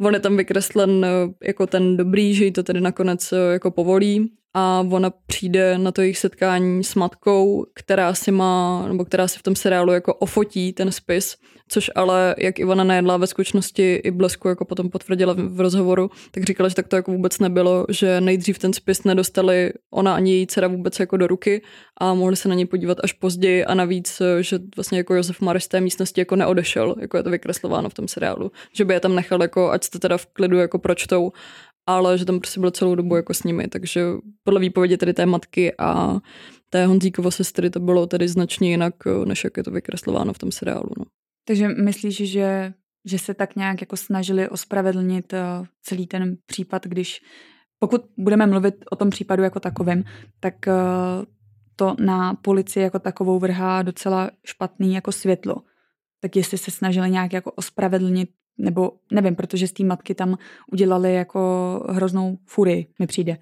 On 0.00 0.14
je 0.14 0.20
tam 0.20 0.36
vykreslen 0.36 1.04
eh, 1.04 1.08
jako 1.46 1.66
ten 1.66 1.96
dobrý, 1.96 2.34
že 2.34 2.44
jí 2.44 2.52
to 2.52 2.62
tedy 2.62 2.80
nakonec 2.80 3.32
eh, 3.32 3.52
jako 3.52 3.70
povolí 3.70 4.32
a 4.58 4.84
ona 4.90 5.10
přijde 5.26 5.78
na 5.78 5.92
to 5.92 6.00
jejich 6.00 6.18
setkání 6.18 6.84
s 6.84 6.94
matkou, 6.94 7.66
která 7.74 8.14
si 8.14 8.32
má, 8.32 8.84
nebo 8.88 9.04
která 9.04 9.28
si 9.28 9.38
v 9.38 9.42
tom 9.42 9.56
seriálu 9.56 9.92
jako 9.92 10.14
ofotí 10.14 10.72
ten 10.72 10.92
spis, 10.92 11.36
což 11.68 11.90
ale, 11.94 12.34
jak 12.38 12.58
Ivana 12.58 12.84
Nejedlá 12.84 13.16
ve 13.16 13.26
skutečnosti 13.26 13.94
i 13.94 14.10
Blesku 14.10 14.48
jako 14.48 14.64
potom 14.64 14.90
potvrdila 14.90 15.34
v 15.38 15.60
rozhovoru, 15.60 16.10
tak 16.30 16.44
říkala, 16.44 16.68
že 16.68 16.74
tak 16.74 16.88
to 16.88 16.96
jako 16.96 17.12
vůbec 17.12 17.38
nebylo, 17.38 17.86
že 17.88 18.20
nejdřív 18.20 18.58
ten 18.58 18.72
spis 18.72 19.04
nedostali 19.04 19.72
ona 19.90 20.14
ani 20.14 20.32
její 20.32 20.46
dcera 20.46 20.68
vůbec 20.68 21.00
jako 21.00 21.16
do 21.16 21.26
ruky 21.26 21.62
a 22.00 22.14
mohli 22.14 22.36
se 22.36 22.48
na 22.48 22.54
něj 22.54 22.66
podívat 22.66 22.98
až 23.04 23.12
později 23.12 23.64
a 23.64 23.74
navíc, 23.74 24.22
že 24.40 24.58
vlastně 24.76 24.98
jako 24.98 25.14
Josef 25.14 25.40
Mareš 25.40 25.64
z 25.64 25.68
té 25.68 25.80
místnosti 25.80 26.20
jako 26.20 26.36
neodešel, 26.36 26.94
jako 27.00 27.16
je 27.16 27.22
to 27.22 27.30
vykreslováno 27.30 27.88
v 27.88 27.94
tom 27.94 28.08
seriálu, 28.08 28.52
že 28.72 28.84
by 28.84 28.94
je 28.94 29.00
tam 29.00 29.14
nechal 29.14 29.42
jako, 29.42 29.70
ať 29.70 29.84
jste 29.84 29.98
teda 29.98 30.16
v 30.16 30.26
klidu 30.26 30.56
jako 30.58 30.78
pročtou 30.78 31.32
ale 31.86 32.18
že 32.18 32.24
tam 32.24 32.38
prostě 32.40 32.60
byl 32.60 32.70
celou 32.70 32.94
dobu 32.94 33.16
jako 33.16 33.34
s 33.34 33.42
nimi, 33.42 33.68
takže 33.68 34.04
podle 34.44 34.60
výpovědi 34.60 34.96
tedy 34.96 35.14
té 35.14 35.26
matky 35.26 35.74
a 35.78 36.20
té 36.70 36.86
Honzíkovo 36.86 37.30
sestry 37.30 37.70
to 37.70 37.80
bylo 37.80 38.06
tedy 38.06 38.28
značně 38.28 38.70
jinak, 38.70 38.94
než 39.24 39.44
jak 39.44 39.56
je 39.56 39.62
to 39.62 39.70
vykreslováno 39.70 40.32
v 40.32 40.38
tom 40.38 40.52
seriálu. 40.52 40.90
No. 40.98 41.04
Takže 41.48 41.68
myslíš, 41.68 42.16
že, 42.16 42.72
že 43.04 43.18
se 43.18 43.34
tak 43.34 43.56
nějak 43.56 43.80
jako 43.80 43.96
snažili 43.96 44.48
ospravedlnit 44.48 45.32
eh, 45.32 45.42
celý 45.82 46.06
ten 46.06 46.36
případ, 46.46 46.86
když 46.86 47.20
pokud 47.78 48.02
budeme 48.18 48.46
mluvit 48.46 48.74
o 48.90 48.96
tom 48.96 49.10
případu 49.10 49.42
jako 49.42 49.60
takovém, 49.60 50.04
tak 50.40 50.68
eh, 50.68 50.72
to 51.76 51.96
na 52.00 52.34
policii 52.34 52.82
jako 52.82 52.98
takovou 52.98 53.38
vrhá 53.38 53.82
docela 53.82 54.30
špatný 54.44 54.94
jako 54.94 55.12
světlo. 55.12 55.56
Tak 56.20 56.36
jestli 56.36 56.58
se 56.58 56.70
snažili 56.70 57.10
nějak 57.10 57.32
jako 57.32 57.52
ospravedlnit 57.52 58.30
nebo 58.58 58.92
nevím, 59.12 59.36
protože 59.36 59.68
z 59.68 59.72
té 59.72 59.84
matky 59.84 60.14
tam 60.14 60.38
udělali 60.72 61.14
jako 61.14 61.40
hroznou 61.88 62.38
furii, 62.46 62.86
mi 62.98 63.06
přijde. 63.06 63.36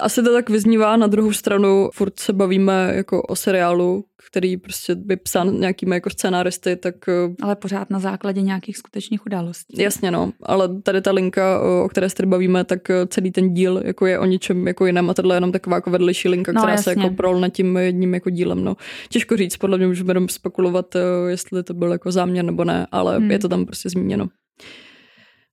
Asi 0.00 0.22
to 0.22 0.32
tak 0.32 0.50
vyznívá, 0.50 0.96
na 0.96 1.06
druhou 1.06 1.32
stranu 1.32 1.90
furt 1.94 2.20
se 2.20 2.32
bavíme 2.32 2.92
jako 2.94 3.22
o 3.22 3.36
seriálu, 3.36 4.04
který 4.30 4.56
prostě 4.56 4.94
by 4.94 5.16
psán 5.16 5.60
nějakými 5.60 5.96
jako 5.96 6.10
scénáristy, 6.10 6.76
tak... 6.76 6.94
Eh, 7.08 7.34
ale 7.42 7.56
pořád 7.56 7.90
na 7.90 7.98
základě 7.98 8.42
nějakých 8.42 8.76
skutečných 8.76 9.26
událostí. 9.26 9.82
Jasně, 9.82 10.10
no. 10.10 10.32
Ale 10.42 10.82
tady 10.82 11.00
ta 11.00 11.12
linka, 11.12 11.60
o 11.84 11.88
které 11.88 12.08
se 12.08 12.14
tady 12.14 12.26
bavíme, 12.26 12.64
tak 12.64 12.90
eh, 12.90 13.06
celý 13.06 13.30
ten 13.30 13.54
díl 13.54 13.82
jako 13.84 14.06
je 14.06 14.18
o 14.18 14.24
něčem 14.24 14.66
jako 14.66 14.86
jiném 14.86 15.10
a 15.10 15.14
tohle 15.14 15.34
je 15.34 15.36
jenom 15.36 15.52
taková 15.52 15.76
jako 15.76 15.90
vedlejší 15.90 16.28
linka, 16.28 16.52
no, 16.52 16.60
která 16.60 16.72
jasně. 16.72 16.94
se 16.94 17.00
jako 17.00 17.14
prolne 17.14 17.50
tím 17.50 17.76
jedním 17.76 18.14
jako 18.14 18.30
dílem, 18.30 18.64
no. 18.64 18.76
Těžko 19.08 19.36
říct, 19.36 19.56
podle 19.56 19.78
mě 19.78 19.86
můžeme 19.86 20.10
jenom 20.10 20.28
spekulovat, 20.28 20.96
eh, 20.96 21.00
jestli 21.28 21.62
to 21.62 21.74
byl 21.74 21.92
jako 21.92 22.12
záměr 22.12 22.44
nebo 22.44 22.64
ne, 22.64 22.86
ale 22.92 23.16
hmm. 23.16 23.30
je 23.30 23.38
to 23.38 23.48
tam 23.48 23.66
prostě 23.66 23.90
zmíněno. 23.90 24.28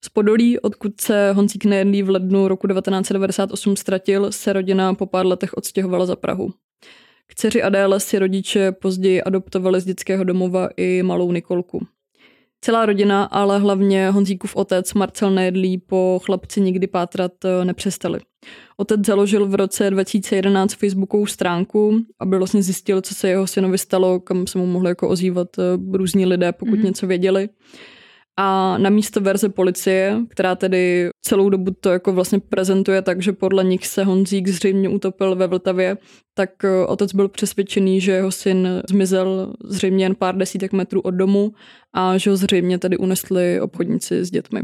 Z 0.06 0.10
Podolí, 0.10 0.60
odkud 0.60 1.02
se 1.02 1.32
Honzík 1.32 1.65
Nejedlý 1.65 2.04
v 2.04 2.10
lednu 2.10 2.48
roku 2.48 2.68
1998 2.68 3.76
ztratil, 3.76 4.32
se 4.32 4.54
rodina 4.54 4.94
po 4.94 5.06
pár 5.06 5.26
letech 5.26 5.54
odstěhovala 5.54 6.06
za 6.06 6.15
Prahu. 6.15 6.50
K 7.28 7.36
dceři 7.36 7.63
Adéle 7.63 8.00
si 8.00 8.20
rodiče 8.20 8.72
později 8.72 9.24
adoptovali 9.24 9.82
z 9.82 9.86
dětského 9.86 10.24
domova 10.24 10.70
i 10.78 11.04
malou 11.04 11.32
Nikolku. 11.32 11.88
Celá 12.62 12.86
rodina, 12.86 13.24
ale 13.24 13.60
hlavně 13.60 14.10
Honzíkův 14.10 14.56
otec 14.56 14.94
Marcel 14.94 15.32
Nejedlý 15.32 15.78
po 15.78 16.20
chlapci 16.26 16.62
nikdy 16.62 16.88
pátrat 16.88 17.32
eh, 17.46 17.65
nepřestali. 17.65 18.20
Otec 18.78 19.06
založil 19.06 19.48
v 19.48 19.56
roce 19.56 19.89
2011 19.89 20.74
Facebookovou 20.74 21.26
stránku, 21.26 22.00
aby 22.20 22.38
vlastně 22.38 22.63
zjistil, 22.63 23.02
co 23.02 23.15
se 23.15 23.30
jeho 23.30 23.48
synovi 23.48 23.78
stalo, 23.78 24.20
kam 24.20 24.48
se 24.48 24.58
mu 24.58 24.65
mohli 24.65 24.89
jako 24.89 25.10
ozývat 25.10 25.48
eh, 25.60 25.98
různí 25.98 26.26
lidé, 26.26 26.52
pokud 26.52 26.80
mm-hmm. 26.80 26.86
něco 26.86 27.08
věděli. 27.08 27.50
A 28.38 28.78
na 28.78 28.89
místo 28.89 29.21
verze 29.21 29.50
policie, 29.50 30.21
která 30.30 30.56
tedy 30.56 31.10
celou 31.21 31.50
dobu 31.50 31.71
to 31.80 31.89
jako 31.89 32.13
vlastně 32.13 32.39
prezentuje 32.39 33.02
tak, 33.02 33.21
že 33.21 33.34
podle 33.34 33.63
nich 33.63 33.88
se 33.88 34.04
Honzík 34.04 34.48
zřejmě 34.48 34.89
utopil 34.89 35.36
ve 35.36 35.48
Vltavě, 35.48 35.98
tak 36.34 36.50
eh, 36.63 36.86
otec 36.86 37.13
byl 37.13 37.30
přesvědčený, 37.30 38.02
že 38.02 38.12
jeho 38.12 38.32
syn 38.32 38.67
zmizel 38.89 39.54
zřejmě 39.63 40.06
jen 40.06 40.15
pár 40.15 40.38
desítek 40.38 40.74
metrů 40.74 41.02
od 41.02 41.12
domu 41.12 41.54
a 41.93 42.17
že 42.17 42.30
ho 42.30 42.38
zřejmě 42.38 42.78
tedy 42.78 42.98
unesli 42.98 43.62
obchodníci 43.62 44.26
s 44.26 44.32
dětmi. 44.32 44.62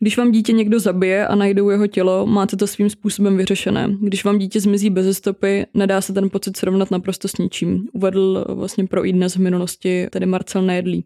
Když 0.00 0.18
vám 0.18 0.32
dítě 0.32 0.52
někdo 0.52 0.80
zabije 0.80 1.26
a 1.26 1.34
najdou 1.34 1.70
jeho 1.70 1.86
tělo, 1.86 2.26
máte 2.26 2.56
to 2.56 2.66
svým 2.66 2.90
způsobem 2.90 3.36
vyřešené. 3.36 3.96
Když 4.00 4.24
vám 4.24 4.38
dítě 4.38 4.60
zmizí 4.60 4.90
bez 4.90 5.16
stopy, 5.16 5.66
nedá 5.74 6.00
se 6.00 6.12
ten 6.12 6.30
pocit 6.30 6.56
srovnat 6.56 6.90
naprosto 6.90 7.28
s 7.28 7.38
ničím. 7.38 7.88
Uvedl 7.92 8.44
vlastně 8.48 8.86
pro 8.86 9.06
i 9.06 9.12
dnes 9.12 9.36
v 9.36 9.40
minulosti 9.40 10.06
tedy 10.10 10.26
Marcel 10.26 10.62
Nejedlý. 10.62 11.04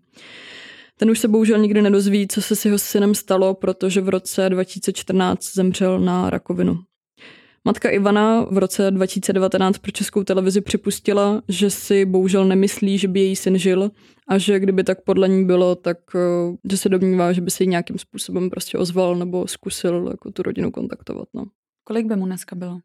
Ten 0.98 1.10
už 1.10 1.18
se 1.18 1.28
bohužel 1.28 1.58
nikdy 1.58 1.82
nedozví, 1.82 2.28
co 2.28 2.42
se 2.42 2.56
s 2.56 2.64
jeho 2.64 2.78
synem 2.78 3.14
stalo, 3.14 3.54
protože 3.54 4.00
v 4.00 4.08
roce 4.08 4.50
2014 4.50 5.54
zemřel 5.54 6.00
na 6.00 6.30
rakovinu. 6.30 6.78
Matka 7.64 7.90
Ivana 7.90 8.44
v 8.44 8.58
roce 8.58 8.90
2019 8.90 9.78
pro 9.78 9.92
českou 9.92 10.24
televizi 10.24 10.60
připustila, 10.60 11.42
že 11.48 11.70
si 11.70 12.04
bohužel 12.04 12.44
nemyslí, 12.44 12.98
že 12.98 13.08
by 13.08 13.20
její 13.20 13.36
syn 13.36 13.58
žil 13.58 13.90
a 14.28 14.38
že 14.38 14.60
kdyby 14.60 14.84
tak 14.84 15.04
podle 15.04 15.28
ní 15.28 15.44
bylo, 15.44 15.74
tak 15.74 15.98
eh, 16.14 16.56
že 16.70 16.76
se 16.76 16.88
domnívá, 16.88 17.32
že 17.32 17.40
by 17.40 17.50
se 17.50 17.64
jí 17.64 17.68
nějakým 17.68 17.98
způsobem 17.98 18.50
prostě 18.50 18.78
ozval 18.78 19.16
nebo 19.16 19.46
zkusil 19.46 20.08
jako 20.10 20.32
tu 20.32 20.42
rodinu 20.42 20.70
kontaktovat. 20.70 21.28
No. 21.34 21.44
Kolik 21.84 22.06
by 22.06 22.16
mu 22.16 22.26
dneska 22.26 22.56
bylo? 22.56 22.78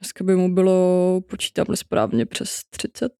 Dneska 0.00 0.24
by 0.24 0.36
mu 0.36 0.54
bylo, 0.54 1.20
počítám 1.28 1.66
správně, 1.74 2.26
přes 2.26 2.60
30, 2.70 3.12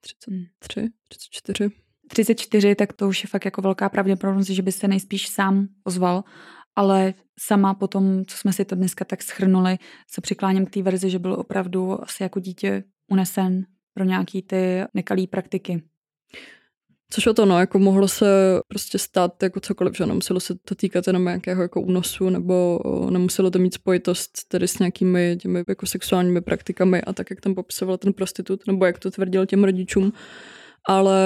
33, 0.00 0.88
34. 1.08 1.83
34, 2.14 2.74
tak 2.74 2.92
to 2.92 3.08
už 3.08 3.22
je 3.22 3.28
fakt 3.28 3.44
jako 3.44 3.62
velká 3.62 3.88
pravděpodobnost, 3.88 4.46
že 4.46 4.62
by 4.62 4.72
se 4.72 4.88
nejspíš 4.88 5.28
sám 5.28 5.68
ozval, 5.84 6.24
ale 6.76 7.14
sama 7.40 7.74
potom, 7.74 8.24
co 8.26 8.36
jsme 8.36 8.52
si 8.52 8.64
to 8.64 8.74
dneska 8.74 9.04
tak 9.04 9.22
schrnuli, 9.22 9.78
se 10.10 10.20
přikláním 10.20 10.66
k 10.66 10.70
té 10.70 10.82
verzi, 10.82 11.10
že 11.10 11.18
byl 11.18 11.32
opravdu 11.32 12.04
asi 12.04 12.22
jako 12.22 12.40
dítě 12.40 12.84
unesen 13.10 13.66
pro 13.94 14.04
nějaký 14.04 14.42
ty 14.42 14.82
nekalý 14.94 15.26
praktiky. 15.26 15.82
Což 17.10 17.26
o 17.26 17.34
to, 17.34 17.46
no, 17.46 17.60
jako 17.60 17.78
mohlo 17.78 18.08
se 18.08 18.26
prostě 18.68 18.98
stát 18.98 19.42
jako 19.42 19.60
cokoliv, 19.60 19.96
že 19.96 20.06
nemuselo 20.06 20.40
se 20.40 20.54
to 20.54 20.74
týkat 20.74 21.06
jenom 21.06 21.24
nějakého 21.24 21.62
jako 21.62 21.80
únosu, 21.80 22.30
nebo 22.30 22.80
nemuselo 23.10 23.50
to 23.50 23.58
mít 23.58 23.74
spojitost 23.74 24.48
tedy 24.48 24.68
s 24.68 24.78
nějakými 24.78 25.36
těmi 25.40 25.64
jako 25.68 25.86
sexuálními 25.86 26.40
praktikami 26.40 27.02
a 27.02 27.12
tak, 27.12 27.30
jak 27.30 27.40
tam 27.40 27.54
popisoval 27.54 27.96
ten 27.96 28.12
prostitut, 28.12 28.66
nebo 28.66 28.86
jak 28.86 28.98
to 28.98 29.10
tvrdil 29.10 29.46
těm 29.46 29.64
rodičům 29.64 30.12
ale 30.88 31.18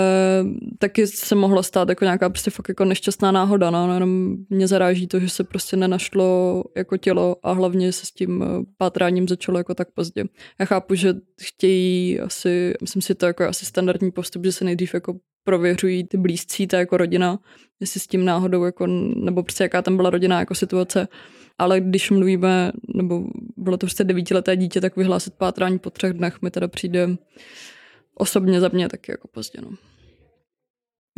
taky 0.79 1.07
se 1.07 1.35
mohla 1.35 1.63
stát 1.63 1.89
jako 1.89 2.05
nějaká 2.05 2.29
prostě 2.29 2.51
fakt 2.51 2.69
jako 2.69 2.85
nešťastná 2.85 3.33
náhoda, 3.33 3.71
no, 3.71 3.95
jenom 3.95 4.37
mě 4.51 4.69
zaráží 4.69 5.07
to, 5.07 5.21
že 5.21 5.29
se 5.29 5.45
prostě 5.45 5.77
nenašlo 5.77 6.65
jako 6.77 6.97
tělo 6.97 7.37
a 7.43 7.53
hlavně 7.53 7.93
se 7.93 8.07
s 8.07 8.11
tím 8.11 8.43
eh, 8.43 8.47
pátráním 8.77 9.29
začalo 9.29 9.59
jako 9.59 9.75
tak 9.75 9.89
pozdě. 9.91 10.25
Já 10.61 10.67
chápu, 10.67 10.95
že 10.95 11.15
chtějí 11.41 12.21
asi, 12.21 12.75
myslím 12.81 13.03
si 13.03 13.15
to 13.15 13.27
jako 13.27 13.45
asi 13.45 13.67
standardní 13.67 14.11
postup, 14.11 14.45
že 14.45 14.53
se 14.53 14.65
nejdřív 14.65 14.95
jako 14.95 15.15
prověřují 15.45 16.05
ty 16.05 16.17
blízcí, 16.17 16.67
ta 16.67 16.79
jako 16.79 16.97
rodina, 16.97 17.39
jestli 17.81 18.01
s 18.01 18.07
tím 18.07 18.25
náhodou, 18.25 18.65
jako, 18.65 18.87
nebo 19.17 19.43
prostě 19.43 19.65
jaká 19.65 19.83
tam 19.83 19.97
byla 19.97 20.11
rodina 20.11 20.39
jako 20.39 20.55
situace. 20.55 21.09
Ale 21.59 21.81
když 21.81 22.11
mluvíme, 22.11 22.73
nebo 22.95 23.25
bylo 23.57 23.77
to 23.77 23.87
prostě 23.87 24.05
devítileté 24.05 24.57
dítě, 24.57 24.81
tak 24.81 24.97
vyhlásit 24.97 25.35
pátrání 25.35 25.79
po 25.79 25.91
třech 25.91 26.13
dnech 26.13 26.43
mi 26.43 26.51
teda 26.51 26.69
přijde 26.69 27.17
osobně 28.21 28.61
za 28.61 28.71
mě 28.73 28.89
taky 28.89 29.13
jako 29.13 29.29
pozdě. 29.29 29.61
No. 29.63 29.71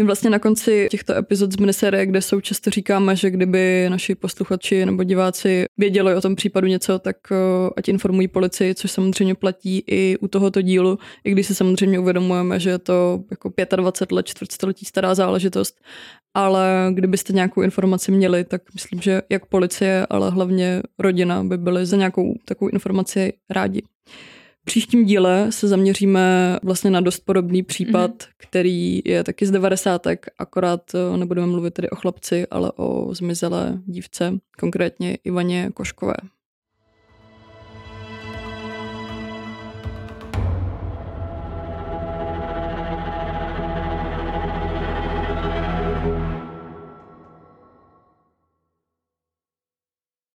My 0.00 0.04
vlastně 0.04 0.30
na 0.30 0.38
konci 0.38 0.88
těchto 0.90 1.16
epizod 1.16 1.52
z 1.52 1.56
miniserie, 1.56 2.06
kde 2.06 2.22
jsou 2.22 2.40
často 2.40 2.70
říkáme, 2.70 3.16
že 3.16 3.30
kdyby 3.30 3.86
naši 3.88 4.14
posluchači 4.14 4.86
nebo 4.86 5.04
diváci 5.04 5.64
věděli 5.78 6.14
o 6.14 6.20
tom 6.20 6.36
případu 6.36 6.66
něco, 6.66 6.98
tak 6.98 7.16
eh, 7.32 7.70
ať 7.76 7.88
informují 7.88 8.28
policii, 8.28 8.74
což 8.74 8.90
samozřejmě 8.90 9.34
platí 9.34 9.82
i 9.86 10.16
u 10.20 10.28
tohoto 10.28 10.62
dílu, 10.62 10.98
i 11.24 11.30
když 11.30 11.46
si 11.46 11.54
samozřejmě 11.54 11.98
uvědomujeme, 11.98 12.60
že 12.60 12.70
je 12.70 12.78
to 12.78 13.24
jako 13.30 13.52
25 13.76 14.16
let, 14.16 14.26
čtvrtstoletí 14.26 14.84
stará 14.84 15.14
záležitost. 15.14 15.80
Ale 16.34 16.90
kdybyste 16.94 17.32
nějakou 17.32 17.62
informaci 17.62 18.12
měli, 18.12 18.44
tak 18.44 18.62
myslím, 18.74 19.00
že 19.00 19.22
jak 19.30 19.46
policie, 19.46 20.06
ale 20.10 20.30
hlavně 20.30 20.82
rodina 20.98 21.44
by 21.44 21.58
byly 21.58 21.86
za 21.86 21.96
nějakou 21.96 22.34
takovou 22.44 22.68
informaci 22.68 23.32
rádi 23.50 23.82
příštím 24.64 25.04
díle 25.04 25.52
se 25.52 25.68
zaměříme 25.68 26.58
vlastně 26.62 26.90
na 26.90 27.00
dost 27.00 27.20
podobný 27.20 27.62
případ, 27.62 28.10
mm-hmm. 28.10 28.32
který 28.36 29.00
je 29.04 29.24
taky 29.24 29.46
z 29.46 29.50
devadesátek, 29.50 30.26
akorát 30.38 30.82
eh, 30.94 31.16
nebudeme 31.16 31.46
mluvit 31.46 31.74
tedy 31.74 31.90
o 31.90 31.96
chlapci, 31.96 32.46
ale 32.50 32.72
o 32.76 33.14
zmizelé 33.14 33.78
dívce, 33.86 34.38
konkrétně 34.60 35.18
Ivaně 35.24 35.70
Koškové. 35.74 36.14